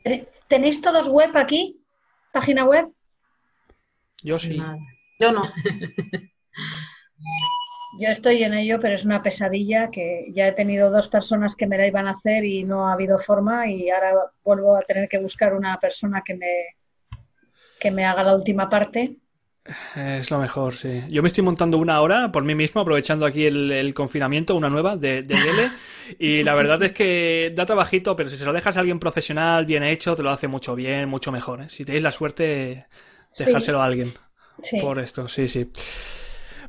[0.48, 1.80] ¿Tenéis todos web aquí?
[2.32, 2.88] ¿Página web?
[4.22, 4.58] Yo sí.
[4.58, 4.78] nada.
[5.18, 5.42] Yo no.
[8.00, 11.68] Yo estoy en ello, pero es una pesadilla que ya he tenido dos personas que
[11.68, 15.08] me la iban a hacer y no ha habido forma y ahora vuelvo a tener
[15.08, 16.76] que buscar una persona que me,
[17.78, 19.16] que me haga la última parte.
[19.94, 21.04] Es lo mejor, sí.
[21.08, 24.68] Yo me estoy montando una ahora por mí mismo, aprovechando aquí el, el confinamiento, una
[24.68, 25.70] nueva de, de DL.
[26.18, 29.66] Y la verdad es que da trabajito, pero si se lo dejas a alguien profesional,
[29.66, 31.62] bien hecho, te lo hace mucho bien, mucho mejor.
[31.62, 31.68] ¿eh?
[31.68, 32.86] Si tenéis la suerte,
[33.38, 34.12] dejárselo a alguien.
[34.62, 34.78] Sí.
[34.80, 35.70] Por esto, sí, sí.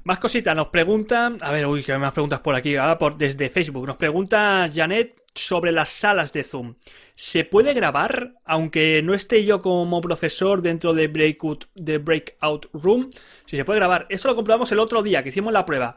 [0.04, 3.18] Más cositas, nos preguntan, a ver, uy, que hay más preguntas por aquí, ahora por,
[3.18, 6.76] desde Facebook, nos pregunta Janet sobre las salas de Zoom.
[7.16, 13.10] ¿Se puede grabar, aunque no esté yo como profesor dentro de Breakout, de Breakout Room?
[13.46, 14.06] Si se puede grabar.
[14.10, 15.96] Esto lo comprobamos el otro día que hicimos la prueba.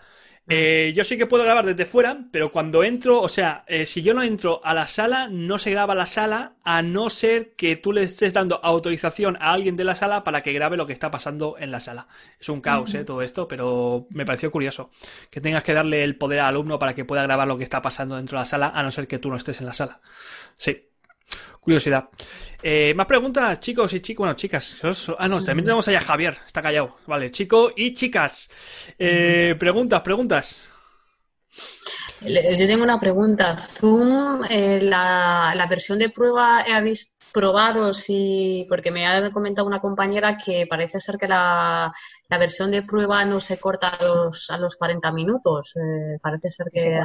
[0.48, 4.00] Eh, yo sí que puedo grabar desde fuera, pero cuando entro, o sea, eh, si
[4.02, 7.76] yo no entro a la sala, no se graba la sala, a no ser que
[7.76, 10.94] tú le estés dando autorización a alguien de la sala para que grabe lo que
[10.94, 12.06] está pasando en la sala.
[12.40, 14.90] Es un caos, eh, todo esto, pero me pareció curioso
[15.30, 17.82] que tengas que darle el poder al alumno para que pueda grabar lo que está
[17.82, 20.00] pasando dentro de la sala, a no ser que tú no estés en la sala.
[20.56, 20.87] Sí.
[21.60, 22.08] Curiosidad.
[22.62, 24.18] Eh, más preguntas, chicos y chicas.
[24.18, 24.76] Bueno, chicas.
[25.18, 26.36] Ah, no, también tenemos allá a Javier.
[26.46, 26.96] Está callado.
[27.06, 28.50] Vale, chico y chicas.
[28.98, 30.68] Eh, preguntas, preguntas.
[32.20, 33.56] Yo tengo una pregunta.
[33.56, 37.92] Zoom, eh, la, la, versión de prueba, ¿habéis probado?
[37.92, 41.92] Si, porque me ha comentado una compañera que parece ser que la,
[42.28, 45.74] la versión de prueba no se corta a los, a los 40 minutos.
[46.22, 46.98] parece ser que...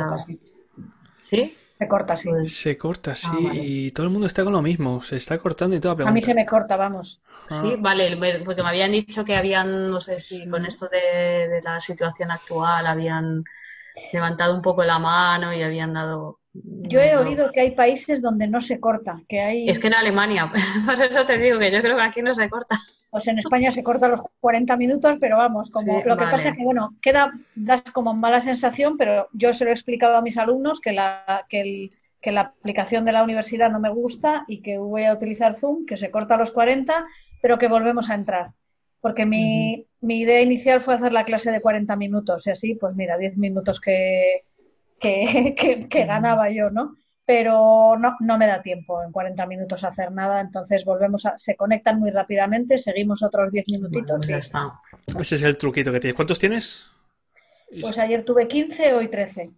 [1.22, 1.58] ¿Sí?
[1.84, 2.30] Se corta, sí.
[2.30, 3.30] Pues se corta, sí.
[3.30, 5.02] Ah, y todo el mundo está con lo mismo.
[5.02, 6.12] Se está cortando y toda pregunta.
[6.12, 7.22] A mí se me corta, vamos.
[7.50, 7.56] Ah.
[7.62, 11.62] Sí, vale, porque me habían dicho que habían, no sé si con esto de, de
[11.62, 13.44] la situación actual habían
[14.14, 18.48] levantado un poco la mano y habían dado yo he oído que hay países donde
[18.48, 19.64] no se corta, que hay...
[19.68, 20.52] Es que en Alemania,
[20.86, 22.78] por eso te digo que yo creo que aquí no se corta.
[23.10, 26.58] Pues en España se corta los 40 minutos, pero vamos, como lo que pasa es
[26.58, 30.38] que, bueno, queda, das como mala sensación, pero yo se lo he explicado a mis
[30.38, 31.90] alumnos que la, que, el,
[32.22, 35.86] que la aplicación de la universidad no me gusta y que voy a utilizar Zoom,
[35.86, 37.06] que se corta a los 40,
[37.42, 38.52] pero que volvemos a entrar.
[39.00, 42.96] Porque mi, mi idea inicial fue hacer la clase de 40 minutos y así, pues
[42.96, 44.44] mira, 10 minutos que,
[45.04, 46.98] que, ganaba yo, ¿no?
[47.26, 51.56] Pero no, no me da tiempo en 40 minutos hacer nada, entonces volvemos a, se
[51.56, 54.28] conectan muy rápidamente, seguimos otros 10 minutitos.
[54.28, 54.80] Ya está.
[55.20, 56.16] Ese es el truquito que tienes.
[56.16, 56.90] ¿Cuántos tienes?
[57.82, 59.52] Pues ayer tuve 15, hoy 13.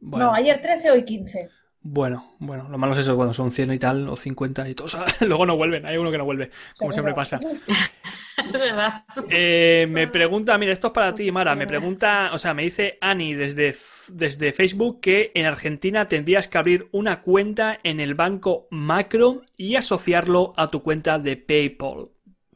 [0.00, 1.48] No, ayer 13, hoy 15.
[1.80, 4.96] Bueno, bueno, lo malo es eso, cuando son 100 y tal, o 50 y todos,
[5.20, 7.40] luego no vuelven, hay uno que no vuelve, como siempre pasa.
[9.30, 12.98] Eh, me pregunta, mira, esto es para ti, Mara, me pregunta, o sea, me dice
[13.00, 13.74] Ani desde,
[14.08, 19.76] desde Facebook que en Argentina tendrías que abrir una cuenta en el banco Macro y
[19.76, 22.08] asociarlo a tu cuenta de PayPal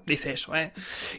[0.06, 0.72] dice eso, ¿eh?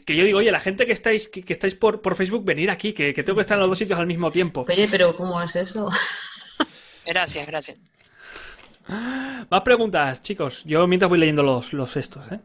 [0.06, 2.94] Que yo digo, oye, la gente que estáis, que, estáis por, por, Facebook, venir aquí,
[2.94, 4.66] que, que, tengo que estar en los dos sitios al mismo tiempo.
[4.68, 5.90] Oye, pero ¿cómo es eso?
[7.06, 7.78] gracias, gracias.
[9.50, 10.64] Más preguntas, chicos.
[10.66, 12.40] Yo mientras voy leyendo los, los estos, ¿eh?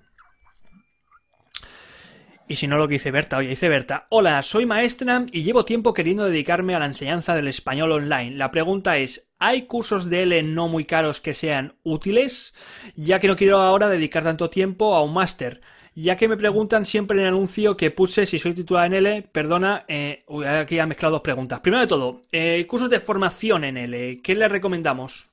[2.49, 5.65] Y si no lo que dice Berta, oye, dice Berta, hola, soy maestra y llevo
[5.65, 8.37] tiempo queriendo dedicarme a la enseñanza del español online.
[8.37, 12.55] La pregunta es, ¿hay cursos de L no muy caros que sean útiles?
[12.95, 15.61] Ya que no quiero ahora dedicar tanto tiempo a un máster.
[15.97, 19.23] Ya que me preguntan siempre en el anuncio que puse si soy titulada en L,
[19.33, 20.25] perdona, eh,
[20.61, 21.59] aquí ha mezclado dos preguntas.
[21.61, 25.31] Primero de todo, eh, cursos de formación en L, ¿qué le recomendamos?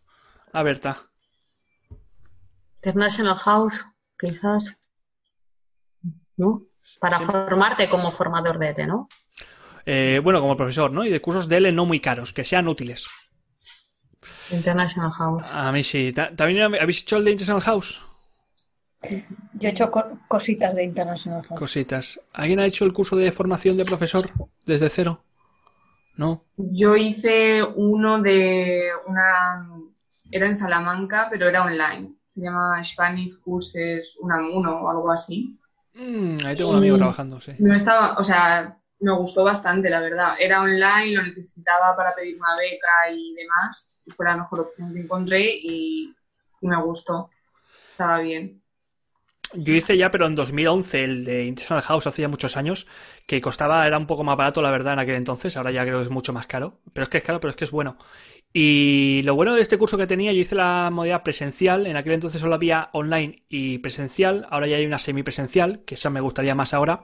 [0.51, 1.09] A Berta.
[2.77, 3.85] International House,
[4.17, 4.77] quizás.
[6.37, 6.72] ¿No?
[6.99, 9.09] Para formarte como formador de L, ¿no?
[9.85, 11.03] Eh, bueno, como profesor, ¿no?
[11.03, 13.05] Y de cursos de L no muy caros, que sean útiles.
[14.51, 15.53] International House.
[15.53, 16.13] A mí sí.
[16.13, 18.01] ¿También habéis hecho el de International House?
[19.53, 19.91] Yo he hecho
[20.27, 21.59] cositas de International House.
[21.59, 22.21] Cositas.
[22.31, 24.23] ¿Alguien ha hecho el curso de formación de profesor
[24.65, 25.23] desde cero?
[26.15, 26.45] ¿No?
[26.57, 29.67] Yo hice uno de una...
[30.31, 32.15] Era en Salamanca, pero era online.
[32.23, 35.59] Se llama Spanish Courses Unamuno o algo así.
[35.93, 37.53] Mm, ahí tengo un amigo trabajando, sí.
[37.59, 40.35] No estaba, o sea, me gustó bastante, la verdad.
[40.39, 43.97] Era online, lo necesitaba para pedir una beca y demás.
[44.15, 46.13] fue la mejor opción que encontré y,
[46.61, 47.29] me gustó.
[47.91, 48.61] Estaba bien.
[49.53, 52.87] Yo hice ya, pero en 2011, el de International House, hace ya muchos años,
[53.27, 55.57] que costaba, era un poco más barato, la verdad, en aquel entonces.
[55.57, 56.79] Ahora ya creo que es mucho más caro.
[56.93, 57.97] Pero es que es caro, pero es que es bueno.
[58.55, 62.13] Y lo bueno de este curso que tenía, yo hice la modalidad presencial, en aquel
[62.13, 66.53] entonces solo había online y presencial, ahora ya hay una semipresencial, que esa me gustaría
[66.53, 67.03] más ahora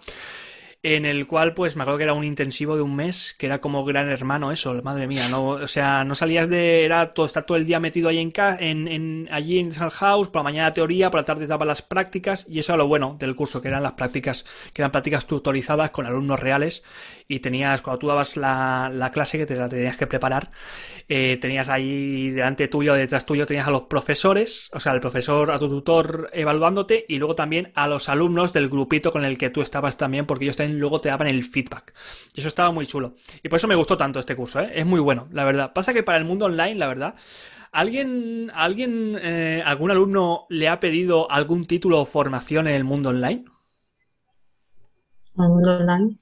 [0.82, 3.60] en el cual pues me acuerdo que era un intensivo de un mes, que era
[3.60, 7.46] como gran hermano eso, madre mía, no, o sea, no salías de, era todo, estar
[7.46, 10.74] todo el día metido ahí en, en, en allí en San House, por la mañana
[10.74, 13.68] teoría, por la tarde daba las prácticas, y eso era lo bueno del curso, que
[13.68, 16.84] eran las prácticas, que eran prácticas tutorizadas con alumnos reales,
[17.28, 20.52] y tenías, cuando tú dabas la, la clase que te la tenías que preparar,
[21.10, 25.52] eh, tenías ahí delante tuyo, detrás tuyo, tenías a los profesores, o sea, el profesor,
[25.52, 29.50] a tu tutor evaluándote, y luego también a los alumnos del grupito con el que
[29.50, 31.94] tú estabas también, porque ellos también luego te daban el feedback.
[32.34, 33.16] Y eso estaba muy chulo.
[33.44, 34.72] Y por eso me gustó tanto este curso, ¿eh?
[34.74, 35.74] Es muy bueno, la verdad.
[35.74, 37.16] Pasa que para el mundo online, la verdad,
[37.72, 43.10] ¿alguien, alguien, eh, algún alumno le ha pedido algún título o formación en el mundo
[43.10, 43.46] online?
[45.38, 46.16] ¿El mundo online?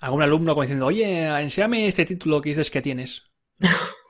[0.00, 3.24] ¿Algún alumno como diciendo, oye, enséame este título que dices que tienes?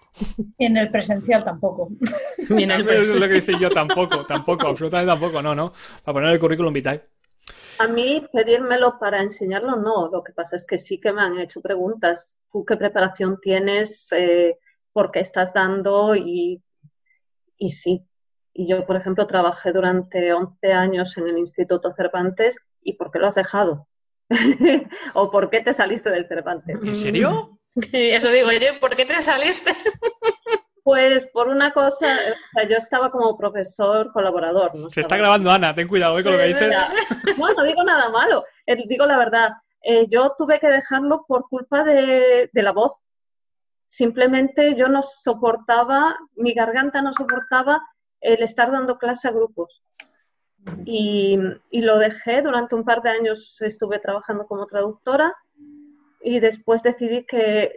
[0.59, 1.89] En el presencial tampoco.
[2.39, 3.17] en el presencial.
[3.17, 5.73] Es lo que dice yo tampoco, tampoco, absolutamente tampoco, no, no.
[6.05, 7.03] Para poner el currículum vitae.
[7.79, 11.39] A mí pedírmelo para enseñarlo no, lo que pasa es que sí que me han
[11.39, 12.39] hecho preguntas.
[12.53, 14.09] ¿Tú qué preparación tienes?
[14.13, 14.59] Eh,
[14.93, 16.15] ¿Por qué estás dando?
[16.15, 16.63] Y,
[17.59, 18.07] y sí.
[18.53, 23.19] Y yo, por ejemplo, trabajé durante 11 años en el Instituto Cervantes y ¿por qué
[23.19, 23.89] lo has dejado?
[25.15, 26.79] ¿O por qué te saliste del Cervantes?
[26.81, 27.59] ¿En serio?
[27.93, 29.73] Eso digo yo, ¿por qué te saliste?
[30.85, 34.79] Pues por una cosa, o sea, yo estaba como profesor colaborador.
[34.79, 36.77] No Se está grabando Ana, ten cuidado eh, con lo que dices.
[37.39, 39.49] No, no digo nada malo, eh, digo la verdad.
[39.81, 43.03] Eh, yo tuve que dejarlo por culpa de, de la voz.
[43.87, 47.83] Simplemente yo no soportaba, mi garganta no soportaba
[48.21, 49.83] el estar dando clase a grupos.
[50.85, 51.39] Y,
[51.71, 55.35] y lo dejé, durante un par de años estuve trabajando como traductora
[56.23, 57.71] y después decidí que,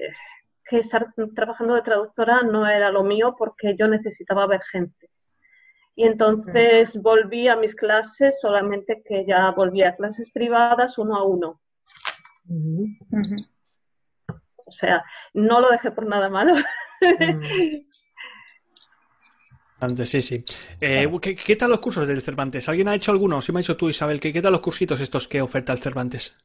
[0.69, 5.09] que estar trabajando de traductora no era lo mío porque yo necesitaba ver gente.
[5.95, 11.23] Y entonces volví a mis clases, solamente que ya volví a clases privadas uno a
[11.23, 11.59] uno.
[14.67, 15.03] O sea,
[15.33, 16.53] no lo dejé por nada malo.
[19.79, 20.43] Antes, sí, sí.
[20.81, 22.67] Eh, ¿qué, qué tal los cursos del Cervantes?
[22.67, 23.41] ¿Alguien ha hecho alguno?
[23.41, 25.79] Si me has dicho tú, Isabel, ¿qué, qué tal los cursitos estos que oferta el
[25.79, 26.35] Cervantes?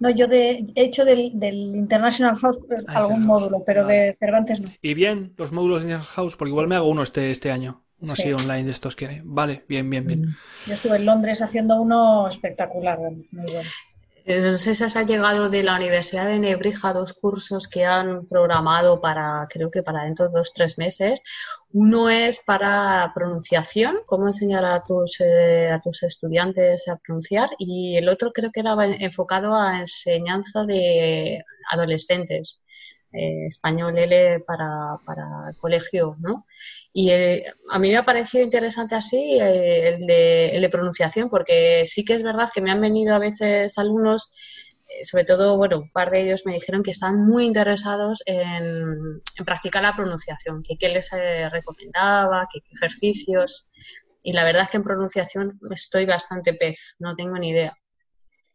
[0.00, 3.84] No, yo de, he hecho del, del International House eh, Ah, algún International módulo, pero
[3.84, 3.86] vale.
[3.86, 4.74] de Cervantes no.
[4.82, 6.36] ¿Y bien los módulos de House?
[6.36, 7.84] Porque igual me hago uno este, este año.
[8.00, 8.32] Uno así Sí.
[8.32, 9.20] online de estos que hay.
[9.24, 10.22] Vale, bien, bien, bien.
[10.66, 13.70] Yo estuve en Londres haciendo uno espectacular, muy bueno.
[14.30, 17.86] Eh, No sé si os ha llegado de la Universidad de Nebrija dos cursos que
[17.86, 21.22] han programado para, creo que para dentro de dos, tres meses.
[21.72, 27.96] Uno es para pronunciación, cómo enseñar a tus, eh, a tus estudiantes a pronunciar, y
[27.96, 32.60] el otro creo que era enfocado a enseñanza de adolescentes,
[33.12, 36.44] eh, español L para, para el colegio, ¿no?
[36.92, 41.28] Y eh, a mí me ha parecido interesante así eh, el, de, el de pronunciación,
[41.28, 44.30] porque sí que es verdad que me han venido a veces alumnos,
[44.88, 49.20] eh, sobre todo, bueno, un par de ellos me dijeron que están muy interesados en,
[49.38, 53.68] en practicar la pronunciación, que qué les eh, recomendaba, que qué ejercicios.
[54.22, 57.74] Y la verdad es que en pronunciación estoy bastante pez, no tengo ni idea.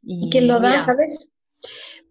[0.03, 1.29] ¿Y quién lo da, mira, sabes?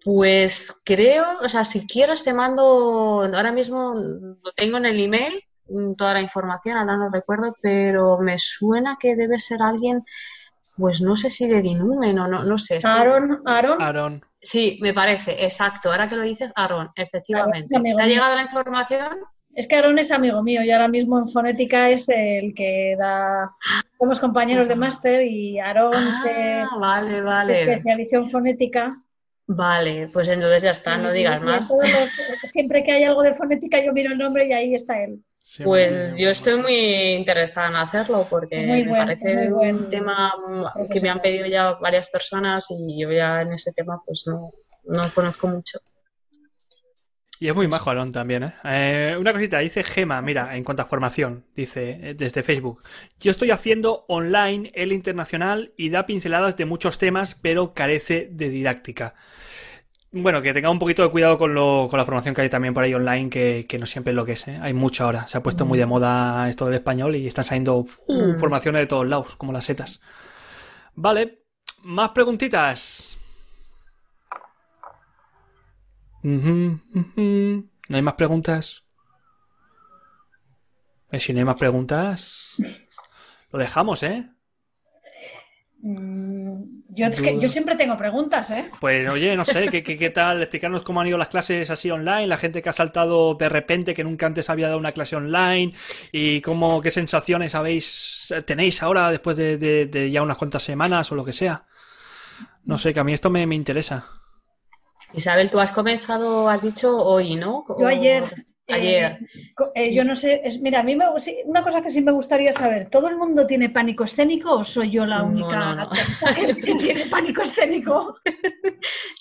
[0.05, 5.43] Pues creo, o sea, si quieres te mando, ahora mismo lo tengo en el email,
[5.69, 10.03] mm, toda la información, ahora no recuerdo, pero me suena que debe ser alguien,
[10.77, 12.79] pues no sé si de Dinumen o no, no sé.
[12.79, 14.25] estoy- Aaron, Aaron, Aaron.
[14.41, 15.93] Sí, me parece, exacto.
[15.93, 17.69] Ahora que lo dices, Aaron, efectivamente.
[17.69, 17.97] ¿Te ha mío.
[18.07, 19.19] llegado la información?
[19.55, 23.51] es que Aaron es amigo mío y ahora mismo en fonética es el que da,
[23.99, 27.61] somos compañeros de máster y Aaron se, Ah, vale, se vale.
[27.71, 28.97] especializó en fonética.
[29.47, 31.69] Vale, pues entonces ya está, no digas más.
[32.53, 35.23] siempre que hay algo de fonética yo miro el nombre y ahí está él.
[35.45, 36.75] Sí, Pues yo estoy muy
[37.15, 40.33] interesada en hacerlo porque Muy me buen- parece muy buen un tema
[40.91, 44.53] que me han pedido ya varias personas y yo ya en ese tema pues no,
[44.85, 45.81] no conozco mucho.
[47.43, 48.53] Y es muy majo Aaron también, ¿eh?
[48.63, 52.85] Eh, Una cosita, dice Gema, mira, en cuanto a formación, dice eh, desde Facebook.
[53.19, 58.49] Yo estoy haciendo online el internacional y da pinceladas de muchos temas, pero carece de
[58.49, 59.17] didáctica.
[60.13, 62.75] Bueno, que tenga un poquito de cuidado con, lo, con la formación que hay también
[62.75, 64.61] por ahí online, que, que no siempre es lo que es, ¿eh?
[64.63, 65.27] Hay mucho ahora.
[65.27, 68.39] Se ha puesto muy de moda esto del español y están saliendo uh, Mm.
[68.39, 70.01] formaciones de todos lados, como las setas.
[70.95, 71.43] Vale,
[71.83, 73.19] más preguntitas.
[76.25, 77.69] Ujú, ujú.
[77.89, 78.85] ¿No hay más preguntas?
[81.11, 82.55] Eh, si no hay más preguntas,
[83.53, 84.31] lo dejamos, ¿eh?
[85.83, 87.43] Mm, Yo, es que, Duda.
[87.43, 88.71] yo siempre tengo preguntas, ¿eh?
[88.81, 90.41] Pues oye, no sé, ¿qué, qué, qué tal?
[90.41, 93.95] Explicarnos cómo han ido las clases así online, la gente que ha saltado de repente,
[93.95, 95.73] que nunca antes había dado una clase online,
[96.13, 101.11] y cómo, qué sensaciones habéis, tenéis ahora después de, de- de ya unas cuantas semanas
[101.11, 101.65] o lo que sea.
[102.65, 104.07] No sé, que a mí esto me, me interesa.
[105.15, 107.65] Isabel, tú has comenzado, has dicho hoy, ¿no?
[107.77, 108.25] Yo O- ayer.
[108.67, 109.19] eh, Ayer.
[109.55, 111.07] co- eh, yo no sé, es, mira, a mí me,
[111.45, 114.91] una cosa que sí me gustaría saber, ¿todo el mundo tiene pánico escénico o soy
[114.91, 115.89] yo la única no, no.
[115.91, 118.17] tonta que, que tiene pánico escénico?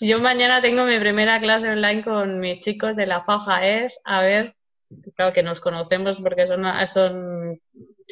[0.01, 4.21] Yo mañana tengo mi primera clase online con mis chicos de la FAJA es, a
[4.21, 4.55] ver,
[5.15, 7.59] claro que nos conocemos porque son, son,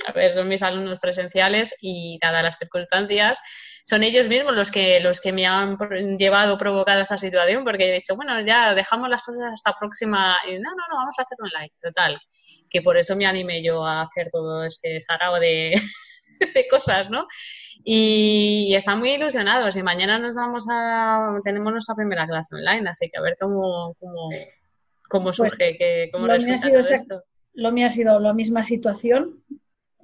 [0.07, 3.39] a ver, son mis alumnos presenciales y dadas las circunstancias,
[3.83, 5.77] son ellos mismos los que, los que me han
[6.17, 10.53] llevado provocado esta situación porque he dicho, bueno, ya dejamos las cosas hasta próxima, y
[10.53, 12.19] no, no, no, vamos a hacer online, total,
[12.69, 15.73] que por eso me animé yo a hacer todo este sarao de,
[16.53, 17.27] de cosas, ¿no?
[17.83, 23.09] Y están muy ilusionados y mañana nos vamos a, tenemos nuestra primera clase online, así
[23.09, 24.29] que a ver cómo, cómo,
[25.09, 27.23] cómo surge, que, cómo Pues lo resulta sido todo exact- esto.
[27.53, 29.43] Lo mío ha sido la misma situación,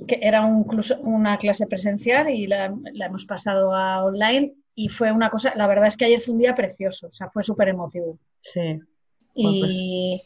[0.08, 0.66] que era un
[1.00, 5.68] una clase presencial y la, la hemos pasado a online y fue una cosa, la
[5.68, 8.20] verdad es que ayer fue un día precioso, o sea, fue súper emotivo.
[8.42, 8.82] Sí.
[9.34, 10.22] Y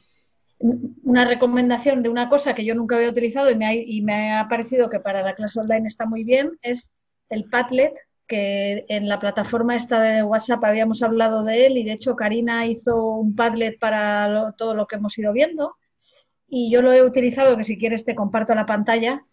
[1.03, 4.33] una recomendación de una cosa que yo nunca había utilizado y me, ha, y me
[4.33, 6.91] ha parecido que para la clase online está muy bien es
[7.29, 7.93] el Padlet,
[8.29, 12.67] que en la plataforma esta de WhatsApp habíamos hablado de él y de hecho Karina
[12.67, 15.75] hizo un Padlet para lo- todo lo que hemos ido viendo
[16.47, 19.25] y yo lo he utilizado, que si quieres te comparto la pantalla.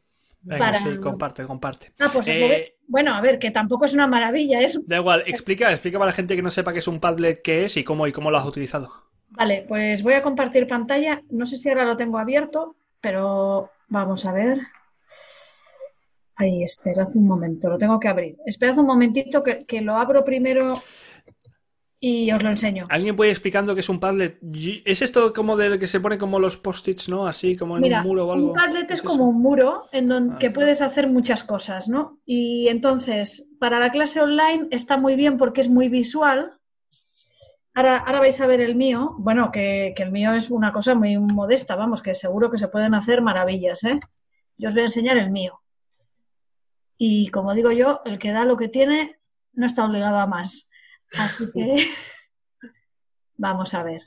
[0.42, 1.92] Venga, para- sí, comparte, comparte.
[1.99, 5.70] Ah, pues Eh, bueno, a ver, que tampoco es una maravilla, es Da igual, explica,
[5.72, 8.07] explica para la gente que no sepa qué es un Padlet, qué es y cómo,
[8.07, 8.90] y cómo lo has utilizado.
[9.28, 11.22] Vale, pues voy a compartir pantalla.
[11.30, 14.59] No sé si ahora lo tengo abierto, pero vamos a ver.
[16.37, 18.37] Ay, esperad un momento, lo tengo que abrir.
[18.45, 20.68] Esperad un momentito que, que lo abro primero
[21.99, 22.87] y os lo enseño.
[22.91, 24.39] ¿Alguien puede ir explicando qué es un Padlet?
[24.84, 27.26] ¿Es esto como del que se pone como los post-its, ¿no?
[27.26, 28.49] Así como en Mira, un muro o algo.
[28.49, 31.89] un Padlet ¿Qué es como un muro en donde Ah, que puedes hacer muchas cosas,
[31.89, 32.20] ¿no?
[32.26, 36.53] Y entonces, para la clase online está muy bien porque es muy visual.
[37.74, 39.14] Ahora, ahora vais a ver el mío.
[39.18, 42.68] Bueno, que, que el mío es una cosa muy modesta, vamos, que seguro que se
[42.68, 43.99] pueden hacer maravillas, ¿eh?
[44.59, 45.61] Yo os voy a enseñar el mío.
[46.99, 49.18] Y como digo yo, el que da lo que tiene
[49.53, 50.70] no está obligado a más.
[51.18, 51.88] Así que
[53.36, 54.03] vamos a ver.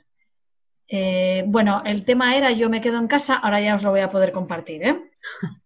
[0.88, 4.00] Eh, bueno, el tema era yo me quedo en casa, ahora ya os lo voy
[4.00, 5.10] a poder compartir, ¿eh?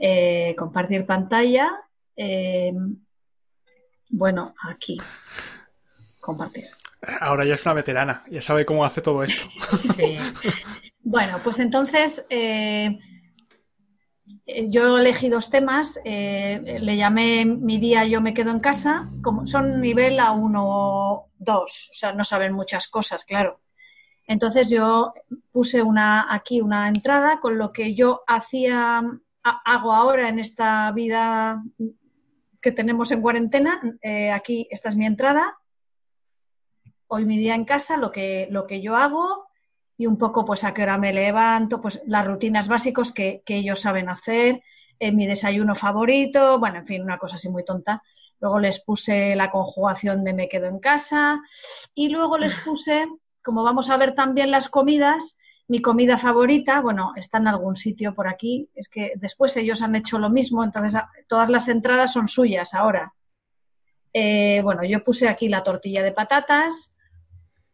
[0.00, 1.68] Eh, compartir pantalla.
[2.14, 2.72] eh,
[4.10, 4.96] bueno, aquí.
[6.20, 6.66] Compartir.
[7.20, 9.42] Ahora ya es una veterana, ya sabe cómo hace todo esto.
[9.76, 10.16] Sí.
[11.00, 12.24] Bueno, pues entonces
[14.68, 16.00] yo elegí dos temas.
[16.04, 19.08] eh, le llamé Mi día yo me quedo en casa.
[19.22, 23.60] Como son nivel A1 o 2, o sea, no saben muchas cosas, claro.
[24.26, 25.14] Entonces yo
[25.52, 30.90] puse una, aquí una entrada con lo que yo hacía, ha- hago ahora en esta
[30.92, 31.62] vida
[32.60, 33.80] que tenemos en cuarentena.
[34.02, 35.56] Eh, aquí, esta es mi entrada.
[37.06, 39.47] Hoy mi día en casa, lo que, lo que yo hago
[39.98, 43.56] y un poco pues a qué hora me levanto, pues las rutinas básicas que, que
[43.56, 44.62] ellos saben hacer,
[45.00, 48.02] eh, mi desayuno favorito, bueno, en fin, una cosa así muy tonta.
[48.40, 51.40] Luego les puse la conjugación de me quedo en casa
[51.94, 53.06] y luego les puse,
[53.42, 58.14] como vamos a ver también las comidas, mi comida favorita, bueno, está en algún sitio
[58.14, 62.12] por aquí, es que después ellos han hecho lo mismo, entonces a- todas las entradas
[62.12, 63.12] son suyas ahora.
[64.12, 66.94] Eh, bueno, yo puse aquí la tortilla de patatas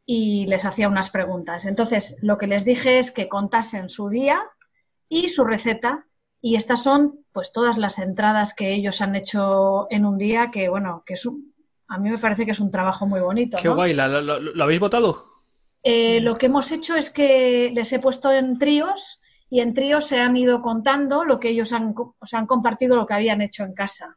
[0.07, 1.65] y les hacía unas preguntas.
[1.67, 4.43] Entonces, lo que les dije es que contasen su día
[5.09, 6.07] y su receta
[6.41, 10.69] y estas son pues todas las entradas que ellos han hecho en un día que
[10.69, 11.55] bueno, que es un,
[11.89, 13.77] a mí me parece que es un trabajo muy bonito, Qué ¿no?
[13.77, 15.27] guay, ¿la- lo, lo- lo habéis votado?
[15.83, 20.07] Eh, lo que hemos hecho es que les he puesto en tríos y en tríos
[20.07, 23.43] se han ido contando lo que ellos han, o sea, han compartido lo que habían
[23.43, 24.17] hecho en casa.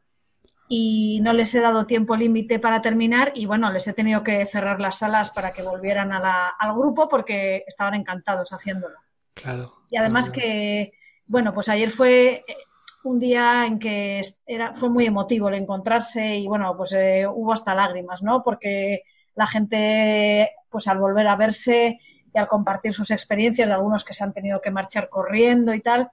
[0.68, 4.44] Y no les he dado tiempo límite para terminar y bueno, les he tenido que
[4.46, 8.96] cerrar las salas para que volvieran a la- al grupo porque estaban encantados haciéndolo.
[9.34, 9.72] Claro.
[9.90, 10.42] Y además Claro.
[10.42, 10.92] que,
[11.26, 12.56] bueno, pues ayer fue eh,
[13.04, 17.52] un día en que era, fue muy emotivo el encontrarse y bueno, pues eh, hubo
[17.54, 18.42] hasta lágrimas, ¿no?
[18.42, 19.02] Porque
[19.36, 21.98] la gente, pues al volver a verse
[22.34, 25.80] y al compartir sus experiencias, de algunos que se han tenido que marchar corriendo y
[25.80, 26.10] tal,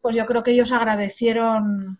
[0.00, 1.98] pues yo creo que ellos agradecieron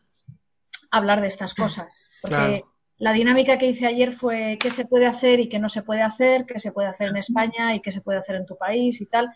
[0.93, 2.09] hablar de estas cosas.
[2.23, 2.73] Porque Claro.
[2.99, 6.03] la dinámica que hice ayer fue qué se puede hacer y qué no se puede
[6.03, 9.01] hacer, qué se puede hacer en España y qué se puede hacer en tu país
[9.01, 9.29] y tal.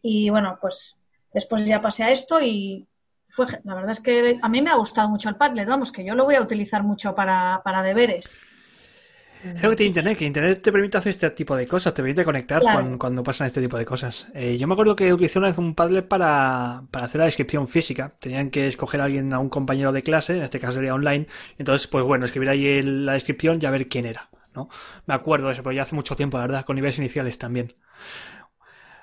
[0.00, 0.98] Y bueno, pues
[1.34, 2.86] después ya pasé a esto y
[3.28, 6.04] fue, la verdad es que a mí me ha gustado mucho el Padlet, vamos, que
[6.04, 8.42] yo lo voy a utilizar mucho para, para deberes.
[9.42, 12.02] Es lo que tiene Internet, que Internet te permite hacer este tipo de cosas, te
[12.02, 12.78] permite conectar Claro.
[12.78, 14.28] cuando, cuando pasan este tipo de cosas.
[14.34, 17.66] Eh, yo me acuerdo que utilicé una vez un Padlet para, para hacer la descripción
[17.66, 18.12] física.
[18.18, 21.26] Tenían que escoger a alguien, a un compañero de clase, en este caso sería online.
[21.56, 24.68] Entonces, pues bueno, escribir ahí el- la descripción y a ver quién era, ¿no?
[25.06, 27.74] Me acuerdo de eso, pero ya hace mucho tiempo, la verdad, con niveles iniciales también.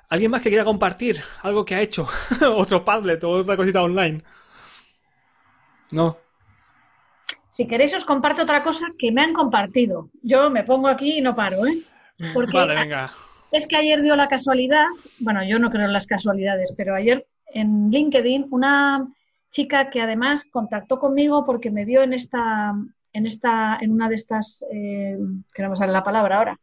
[0.10, 2.08] ¿Alguien más que quiera compartir algo que ha hecho?
[2.56, 4.24] Otro Padlet o otra cosita online.
[5.92, 6.18] No.
[7.58, 10.12] Si queréis os comparto otra cosa que me han compartido.
[10.22, 11.82] Yo me pongo aquí y no paro, ¿eh?
[12.32, 13.12] Porque Vale, venga.
[13.52, 14.86] es que ayer dio la casualidad,
[15.18, 19.08] bueno, yo no creo en las casualidades, pero ayer en LinkedIn una
[19.50, 22.76] chica que además contactó conmigo porque me vio en esta,
[23.12, 25.18] en esta, en una de estas, eh,
[25.52, 26.60] que no me sale la palabra ahora,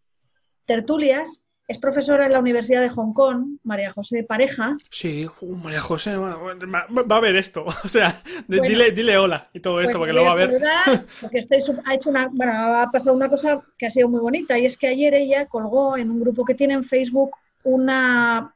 [0.64, 5.80] tertulias, es profesora en la Universidad de Hong Kong, María José Pareja, Sí, uh, María
[5.80, 7.64] José va, va- va a ver esto.
[7.84, 8.14] O sea,
[8.46, 8.64] Bueno.
[8.64, 10.50] dile, dile hola y todo esto Pues porque le lo va a ver.
[11.22, 14.58] porque estoy ha hecho una, bueno, ha pasado una cosa que ha sido muy bonita
[14.58, 17.30] y es que ayer ella colgó en un grupo que tiene en Facebook
[17.62, 18.54] una,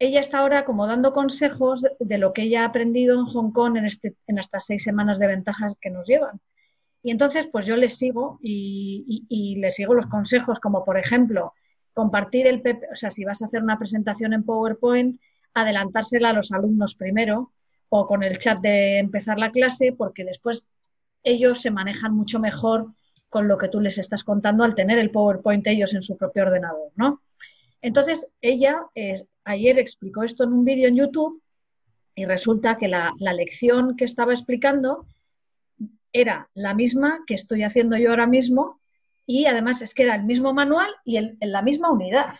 [0.00, 3.52] ella está ahora como dando consejos de, de lo que ella ha aprendido en Hong
[3.52, 6.40] Kong en este, en estas seis semanas de ventajas que nos llevan.
[7.04, 11.52] Y entonces, pues yo les sigo y, y, les sigo los consejos, como por ejemplo,
[11.94, 12.62] compartir el,
[12.92, 15.20] o sea, si vas a hacer una presentación en PowerPoint,
[15.54, 17.52] adelantársela a los alumnos primero
[17.88, 20.64] o con el chat de empezar la clase, porque después
[21.24, 22.88] ellos se manejan mucho mejor
[23.28, 26.44] con lo que tú les estás contando al tener el PowerPoint ellos en su propio
[26.44, 27.22] ordenador, ¿no?
[27.82, 31.42] Entonces, ella eh, ayer explicó esto en un vídeo en YouTube
[32.14, 35.06] y resulta que la, lección que estaba explicando
[36.12, 38.80] era la misma que estoy haciendo yo ahora mismo
[39.30, 42.34] y además es que era el mismo manual y en la misma unidad.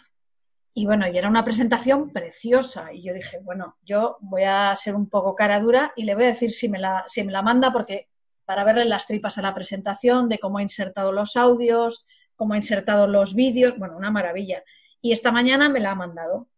[0.72, 2.94] Y bueno, y era una presentación preciosa.
[2.94, 6.24] Y yo dije, bueno, yo voy a ser un poco cara dura y le voy
[6.24, 8.08] a decir si me la, si me la manda porque
[8.46, 12.56] para verle las tripas a la presentación, de cómo ha insertado los audios, cómo ha
[12.56, 14.62] insertado los vídeos, bueno, una maravilla.
[15.02, 16.48] Y esta mañana me la ha mandado.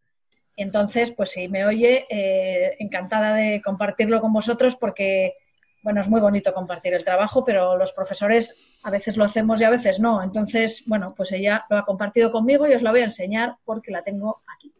[0.54, 5.34] Entonces, pues si me oye, eh, encantada de compartirlo con vosotros porque,
[5.82, 9.64] bueno, es muy bonito compartir el trabajo, pero los profesores a veces lo hacemos y
[9.64, 10.22] a veces no.
[10.22, 13.90] Entonces, bueno, pues ella lo ha compartido conmigo y os lo voy a enseñar porque
[13.90, 14.72] la tengo aquí.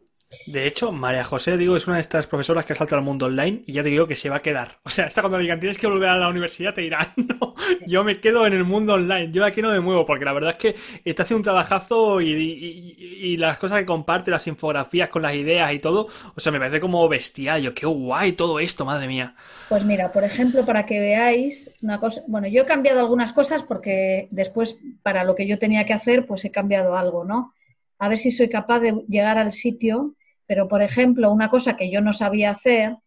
[0.47, 3.25] De hecho, María José, digo, es una de estas profesoras que ha saltado al mundo
[3.25, 4.79] online y ya te digo que se va a quedar.
[4.83, 7.53] O sea, hasta cuando le digan tienes que volver a la universidad, te dirán, no,
[7.85, 10.51] yo me quedo en el mundo online, yo aquí no me muevo, porque la verdad
[10.51, 15.33] es que está haciendo un trabajazo y, las cosas que comparte, las infografías con las
[15.33, 17.61] ideas y todo, o sea, me parece como bestial.
[17.61, 19.35] Yo, qué guay todo esto, madre mía.
[19.69, 23.63] Pues mira, por ejemplo, para que veáis una cosa, bueno, yo he cambiado algunas cosas
[23.63, 27.53] porque después, para lo que yo tenía que hacer, pues he cambiado algo, ¿no?
[27.99, 30.15] A ver si soy capaz de llegar al sitio
[30.51, 32.97] pero, por ejemplo, una cosa que yo no sabía hacer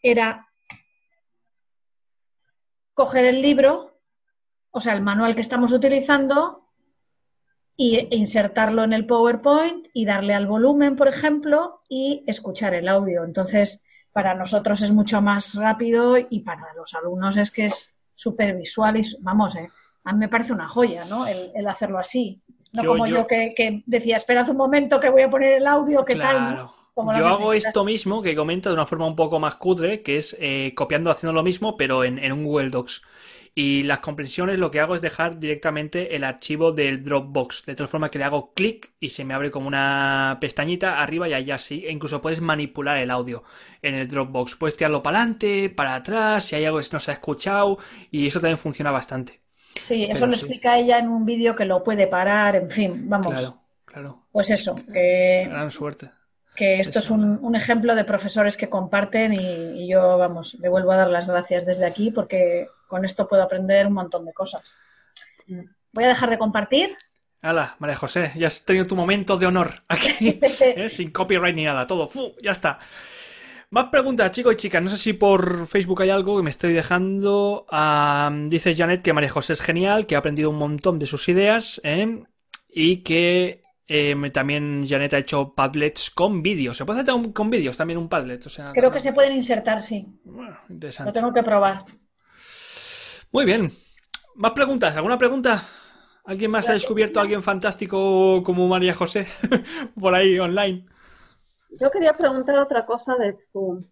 [0.00, 0.46] era
[2.94, 3.98] coger el libro,
[4.70, 6.68] o sea, el manual que estamos utilizando,
[7.76, 13.24] e insertarlo en el PowerPoint y darle al volumen, por ejemplo, y escuchar el audio.
[13.24, 18.56] Entonces, para nosotros es mucho más rápido y para los alumnos es que es súper
[18.56, 19.68] visual y, vamos, eh,
[20.04, 21.26] a mí me parece una joya, ¿no?
[21.26, 22.40] el hacerlo así.
[22.72, 26.16] No como yo, que, decía, esperad un momento que voy a poner el audio, ¿qué
[26.16, 26.70] tal?
[26.96, 30.36] yo hago esto mismo que comento de una forma un poco más cutre, que es
[30.38, 33.02] eh, copiando, haciendo lo mismo, pero en, un Google Docs.
[33.52, 37.88] Y las comprensiones lo que hago es dejar directamente el archivo del Dropbox, de tal
[37.88, 41.58] forma que le hago clic y se me abre como una pestañita arriba y allá
[41.58, 41.84] sí.
[41.84, 43.42] E incluso puedes manipular el audio
[43.82, 44.54] en el Dropbox.
[44.54, 47.78] Puedes tirarlo para adelante, para atrás, si hay algo que no se ha escuchado,
[48.10, 49.40] y eso también funciona bastante.
[49.84, 53.32] Sí, eso lo explica ella en un vídeo que lo puede parar, en fin, vamos.
[53.32, 54.26] Claro, claro.
[54.32, 55.46] Pues eso, que...
[55.48, 56.10] Gran suerte.
[56.54, 60.96] Que esto es un, ejemplo de profesores que comparten y, yo, vamos, le vuelvo a
[60.96, 64.76] dar las gracias desde aquí porque con esto puedo aprender un montón de cosas.
[65.92, 66.96] Voy a dejar de compartir.
[67.42, 70.88] Hala, María José, ya has tenido tu momento de honor aquí, ¿eh?
[70.90, 72.34] sin copyright ni nada, todo, ¡fu!
[72.42, 72.78] ya está.
[73.72, 74.82] Más preguntas, chicos y chicas.
[74.82, 77.66] No sé si por Facebook hay algo que me estoy dejando.
[78.48, 81.80] dice Janet que María José es genial, que ha aprendido un montón de sus ideas
[81.84, 82.24] ¿eh?
[82.68, 86.76] y que eh, también Janet ha hecho Padlets con vídeos.
[86.76, 88.44] ¿Se puede hacer con vídeos también un Padlet?
[88.44, 90.04] O sea, Creo que se pueden insertar, sí.
[90.24, 91.10] Bueno, interesante.
[91.10, 91.78] Lo tengo que probar.
[93.30, 93.72] Muy bien.
[94.34, 94.96] ¿Más preguntas?
[94.96, 95.62] ¿Alguna pregunta?
[96.24, 99.28] ¿Alguien más ha descubierto a alguien fantástico como María José
[100.00, 100.89] por ahí online?
[101.70, 103.84] Yo quería preguntar otra cosa del Zoom.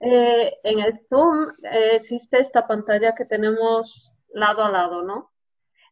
[0.00, 5.32] Eh, en el Zoom eh, existe esta pantalla que tenemos lado a lado, ¿no?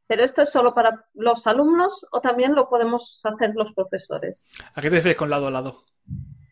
[0.06, 4.48] Pero esto es solo para los alumnos o también lo podemos hacer los profesores.
[4.74, 5.84] ¿A qué te refieres con lado a lado?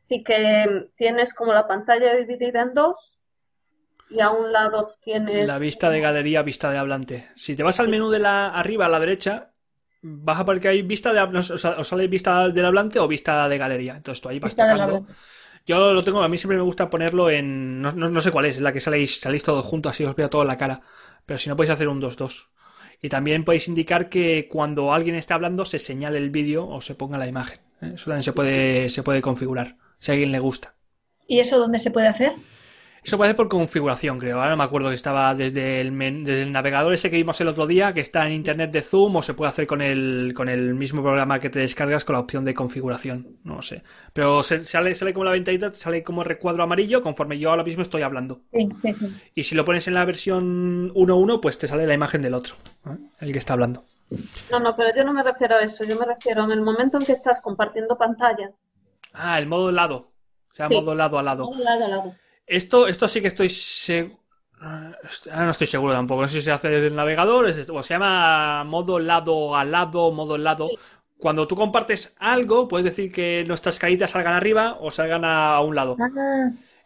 [0.08, 3.18] Sí, que tienes como la pantalla dividida en dos
[4.10, 5.48] y a un lado tienes...
[5.48, 7.28] La vista de galería, vista de hablante.
[7.34, 9.52] Si te vas al menú de la arriba a la derecha,
[10.02, 13.96] vas a que hay vista de o, sale vista del hablante o vista de galería.
[13.96, 15.06] Entonces tú ahí vas tocando.
[15.66, 17.82] Yo lo tengo, a mí siempre me gusta ponerlo en.
[17.82, 20.56] No, sé cuál es, la que saléis, salís todos juntos, así os veo toda la
[20.56, 20.80] cara.
[21.26, 22.48] Pero si no podéis hacer un 2-2.
[23.02, 26.94] Y también podéis indicar que cuando alguien está hablando se señale el vídeo o se
[26.94, 27.60] ponga la imagen.
[27.82, 27.92] ¿eh?
[27.94, 30.74] Eso también se puede, se puede configurar, si a alguien le gusta.
[31.26, 32.32] ¿Y eso dónde se puede hacer?
[33.08, 34.36] Eso puede ser por configuración, creo.
[34.36, 37.48] Ahora no me acuerdo que estaba desde el, desde el, navegador ese que vimos el
[37.48, 40.50] otro día, que está en internet de Zoom, o se puede hacer con el, con
[40.50, 43.38] el mismo programa que te descargas con la opción de configuración.
[43.44, 43.82] No sé.
[44.12, 48.02] Pero sale, sale como la ventanita, sale como recuadro amarillo conforme yo ahora mismo estoy
[48.02, 48.42] hablando.
[48.52, 49.30] Sí, sí, sí.
[49.34, 52.56] Y si lo pones en la versión 1.1, pues te sale la imagen del otro,
[52.88, 52.98] ¿eh?
[53.20, 53.84] el que está hablando.
[54.50, 55.82] No, no, pero yo no me refiero a eso.
[55.84, 58.50] Yo me refiero en el momento en que estás compartiendo pantalla.
[59.14, 60.12] Ah, el modo lado.
[60.52, 61.46] O sea, modo lado a lado.
[61.46, 62.14] Modo lado a lado.
[62.48, 64.18] Esto, esto sí que estoy seguro.
[64.60, 64.92] Ah,
[65.36, 66.22] no estoy seguro tampoco.
[66.22, 70.10] No sé si se hace desde el navegador o se llama modo lado a lado,
[70.10, 70.70] modo lado.
[71.16, 75.74] Cuando tú compartes algo, puedes decir que nuestras caritas salgan arriba o salgan a, un
[75.74, 75.96] lado.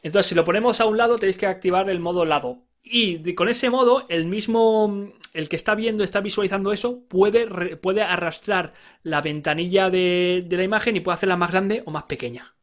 [0.03, 2.65] Entonces, si lo ponemos a un lado, tenéis que activar el modo lado.
[2.83, 8.03] Y con ese modo, el mismo, el que está viendo, está visualizando eso, puede, puede
[8.03, 12.57] arrastrar la ventanilla de, de la imagen y puede hacerla más grande o más pequeña.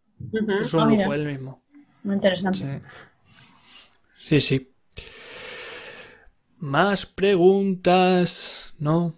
[0.57, 1.63] Es un Ah, lujo, él mismo.
[2.09, 2.81] Muy interesante.
[4.17, 4.73] Sí, sí.
[6.59, 8.73] Más preguntas.
[8.77, 9.13] No.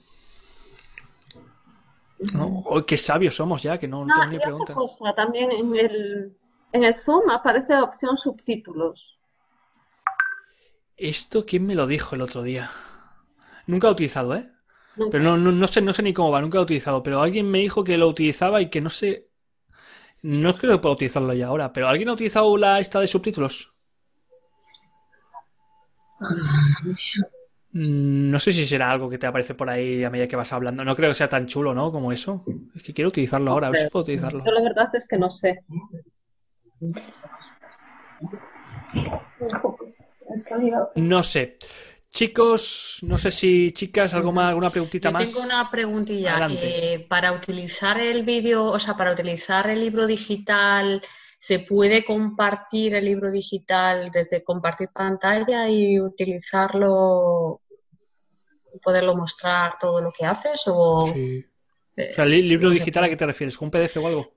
[2.34, 2.64] No.
[2.86, 4.76] Qué sabios somos ya, que no, no Ah, tengo ni preguntas.
[4.76, 6.38] cosa, también en el,
[6.72, 9.20] en el Zoom aparece la opción subtítulos.
[10.98, 12.72] Esto, ¿quién me lo dijo el otro día?
[13.68, 14.50] Nunca lo he utilizado, ¿eh?
[14.96, 15.12] Nunca.
[15.12, 17.04] Pero no, no, no sé, no sé ni cómo va, nunca lo he utilizado.
[17.04, 19.31] Pero alguien me dijo que lo utilizaba y que no sé.
[20.24, 23.74] No creo que pueda utilizarlo ya ahora, pero ¿alguien ha utilizado la esta de subtítulos?
[27.74, 30.52] Mm, No sé si será algo que te aparece por ahí a medida que vas
[30.54, 30.84] hablando.
[30.84, 31.92] No creo que sea tan chulo, ¿no?
[31.92, 32.44] Como eso.
[32.76, 34.44] Es que quiero utilizarlo ahora, a ver si puedo utilizarlo.
[34.46, 35.64] Yo la verdad es que no sé.
[40.96, 41.58] No sé.
[42.12, 45.32] Chicos, no sé si chicas, algo más, alguna preguntita Yo más.
[45.32, 46.46] tengo una preguntilla.
[46.52, 51.02] Eh, para utilizar el vídeo, o sea, para utilizar el libro digital,
[51.40, 57.62] ¿se puede compartir el libro digital desde compartir pantalla y utilizarlo,
[58.84, 60.64] poderlo mostrar todo lo que haces?
[60.68, 61.46] O, Sí.
[61.96, 63.58] eh, O sea, li- libro digital, ¿a qué te refieres?
[63.58, 64.34] ¿Con un PDF o algo?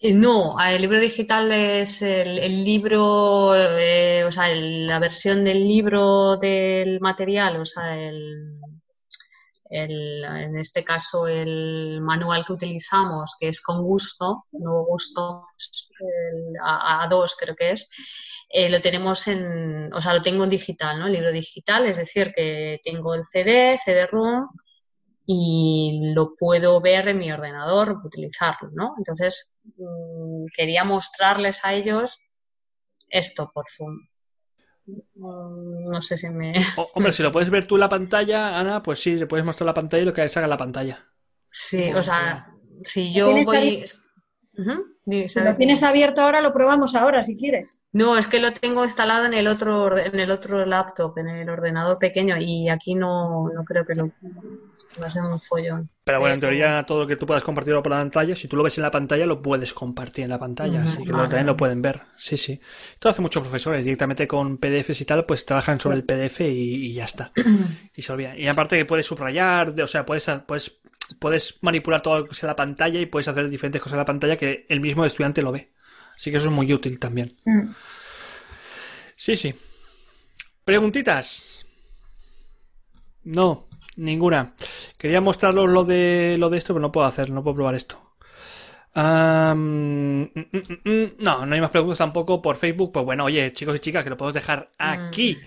[0.00, 6.36] Eh, No, el libro digital es el, libro, eh, o sea, la versión del libro
[6.36, 8.58] del material, o sea, el,
[9.70, 15.46] el- en este caso el manual que utilizamos, que es con gusto, no gusto,
[16.00, 17.90] el A- A2 creo que es,
[18.50, 21.06] eh, lo tenemos en, o sea, lo tengo en digital, ¿no?
[21.06, 24.48] El libro digital, es decir, que tengo el CD, CD-ROM,
[25.30, 28.94] y lo puedo ver en mi ordenador, utilizarlo, ¿no?
[28.96, 32.18] Entonces, mm, quería mostrarles a ellos
[33.10, 34.08] esto por Zoom.
[34.86, 36.54] Mm, No sé si me...
[36.94, 39.66] Hombre, si lo puedes ver tú en la pantalla, Ana, pues sí, le puedes mostrar
[39.66, 41.06] la pantalla y lo que salga en la pantalla.
[41.50, 42.50] Sí, o sea,
[42.82, 43.84] si yo voy...
[45.04, 47.76] di, Si lo tienes abierto ahora, lo probamos ahora, si quieres.
[47.92, 51.48] No, es que lo tengo instalado en el otro, en el otro laptop, en el
[51.48, 54.10] ordenador pequeño, y aquí no, no creo que lo...
[55.00, 55.88] Va a ser un follón.
[56.04, 58.48] Pero bueno, en Eh, teoría todo lo que tú puedas compartirlo por la pantalla, si
[58.48, 61.12] tú lo ves en la pantalla, lo puedes compartir en la pantalla, Ujú, así que
[61.12, 62.00] lo- también lo pueden ver.
[62.16, 62.60] Sí, sí.
[62.94, 66.86] Esto hace muchos profesores, directamente con PDFs y tal, pues trabajan sobre el PDF y,
[66.86, 67.32] y ya está.
[67.96, 68.38] Y se olvidan.
[68.38, 70.80] Y aparte que puedes subrayar, de- o sea, puedes, puedes,
[71.20, 74.04] puedes manipular todo lo que sea la pantalla y puedes hacer diferentes cosas en la
[74.04, 75.72] pantalla que el mismo estudiante lo ve.
[76.16, 77.36] Así que eso es muy útil también.
[77.44, 77.68] Mm.
[79.16, 79.54] Sí, sí.
[80.64, 81.66] Preguntitas.
[83.24, 84.54] No, ninguna.
[84.96, 88.02] Quería mostraros lo de lo de esto, pero no puedo hacer, no puedo probar esto.
[88.94, 92.92] Mm, mm, no, no hay más preguntas tampoco por Facebook.
[92.92, 95.38] Pues bueno, oye, chicos y chicas, que lo podemos dejar aquí.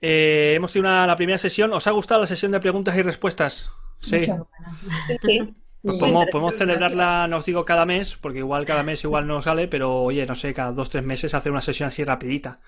[0.00, 1.72] Eh, hemos tenido una- la primera sesión.
[1.72, 3.70] ¿Os ha gustado la sesión de preguntas y respuestas?
[4.00, 4.22] Sí.
[4.26, 6.00] Pues Sí.
[6.00, 9.68] podemos, podemos celebrarla, no os digo cada mes, porque igual cada mes igual no sale,
[9.68, 12.58] pero oye, no sé, cada dos, tres meses hacer una sesión así rapidita.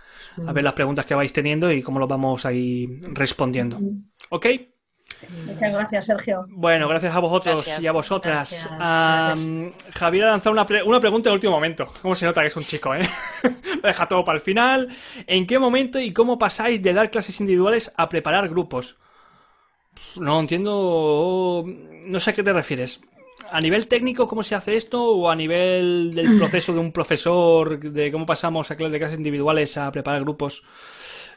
[0.47, 3.81] A ver las preguntas que vais teniendo y cómo lo vamos ahí respondiendo.
[4.29, 4.47] ¿Ok?
[5.47, 6.45] Muchas gracias, Sergio.
[6.51, 7.81] Bueno, gracias a vosotros Gracias.
[7.83, 8.69] y a vosotras.
[9.95, 11.93] Javier ha lanzado una, pre- una pregunta en el último momento.
[12.03, 13.09] ¿Cómo se nota que es un chico, eh?
[13.43, 14.89] Lo deja todo para el final.
[15.27, 18.99] ¿En qué momento y cómo pasáis de dar clases individuales a preparar grupos?
[20.15, 21.65] No entiendo.
[22.07, 23.01] No sé a qué te refieres.
[23.51, 27.79] ¿A nivel técnico cómo se hace esto o a nivel del proceso de un profesor
[27.81, 30.65] de cómo pasamos a clases de clases individuales a preparar grupos?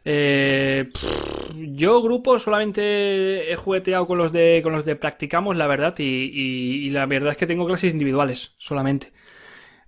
[0.03, 5.67] Eh, pff, yo grupos solamente he jugueteado con los de con los de practicamos, la
[5.67, 9.13] verdad, y, y- y la verdad es que tengo clases individuales solamente.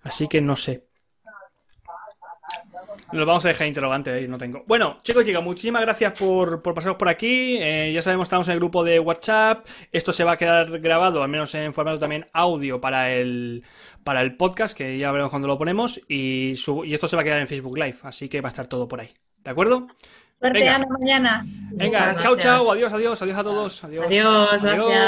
[0.01, 0.88] Así que no sé.
[3.14, 4.64] Lo vamos a dejar interrogante ahí, no tengo.
[4.68, 7.57] Bueno, chicos chicas, muchísimas gracias por, por pasaros por aquí.
[7.61, 9.66] Eh, ya sabemos, estamos en el grupo de WhatsApp.
[9.91, 13.64] Esto se va a quedar grabado, al menos en formato también audio para el,
[14.03, 16.01] para el podcast, que ya veremos cuando lo ponemos.
[16.07, 18.51] Y, su- y esto se va a quedar en Facebook Live, así que va a
[18.51, 19.09] estar todo por ahí.
[19.43, 19.88] ¿De acuerdo?
[20.39, 20.76] Suerte, Venga.
[20.76, 21.45] Ana, mañana.
[21.72, 23.84] Venga, chao, chao, adiós, adiós, adiós a todos.
[23.86, 24.76] Adiós, Adiós, gracias.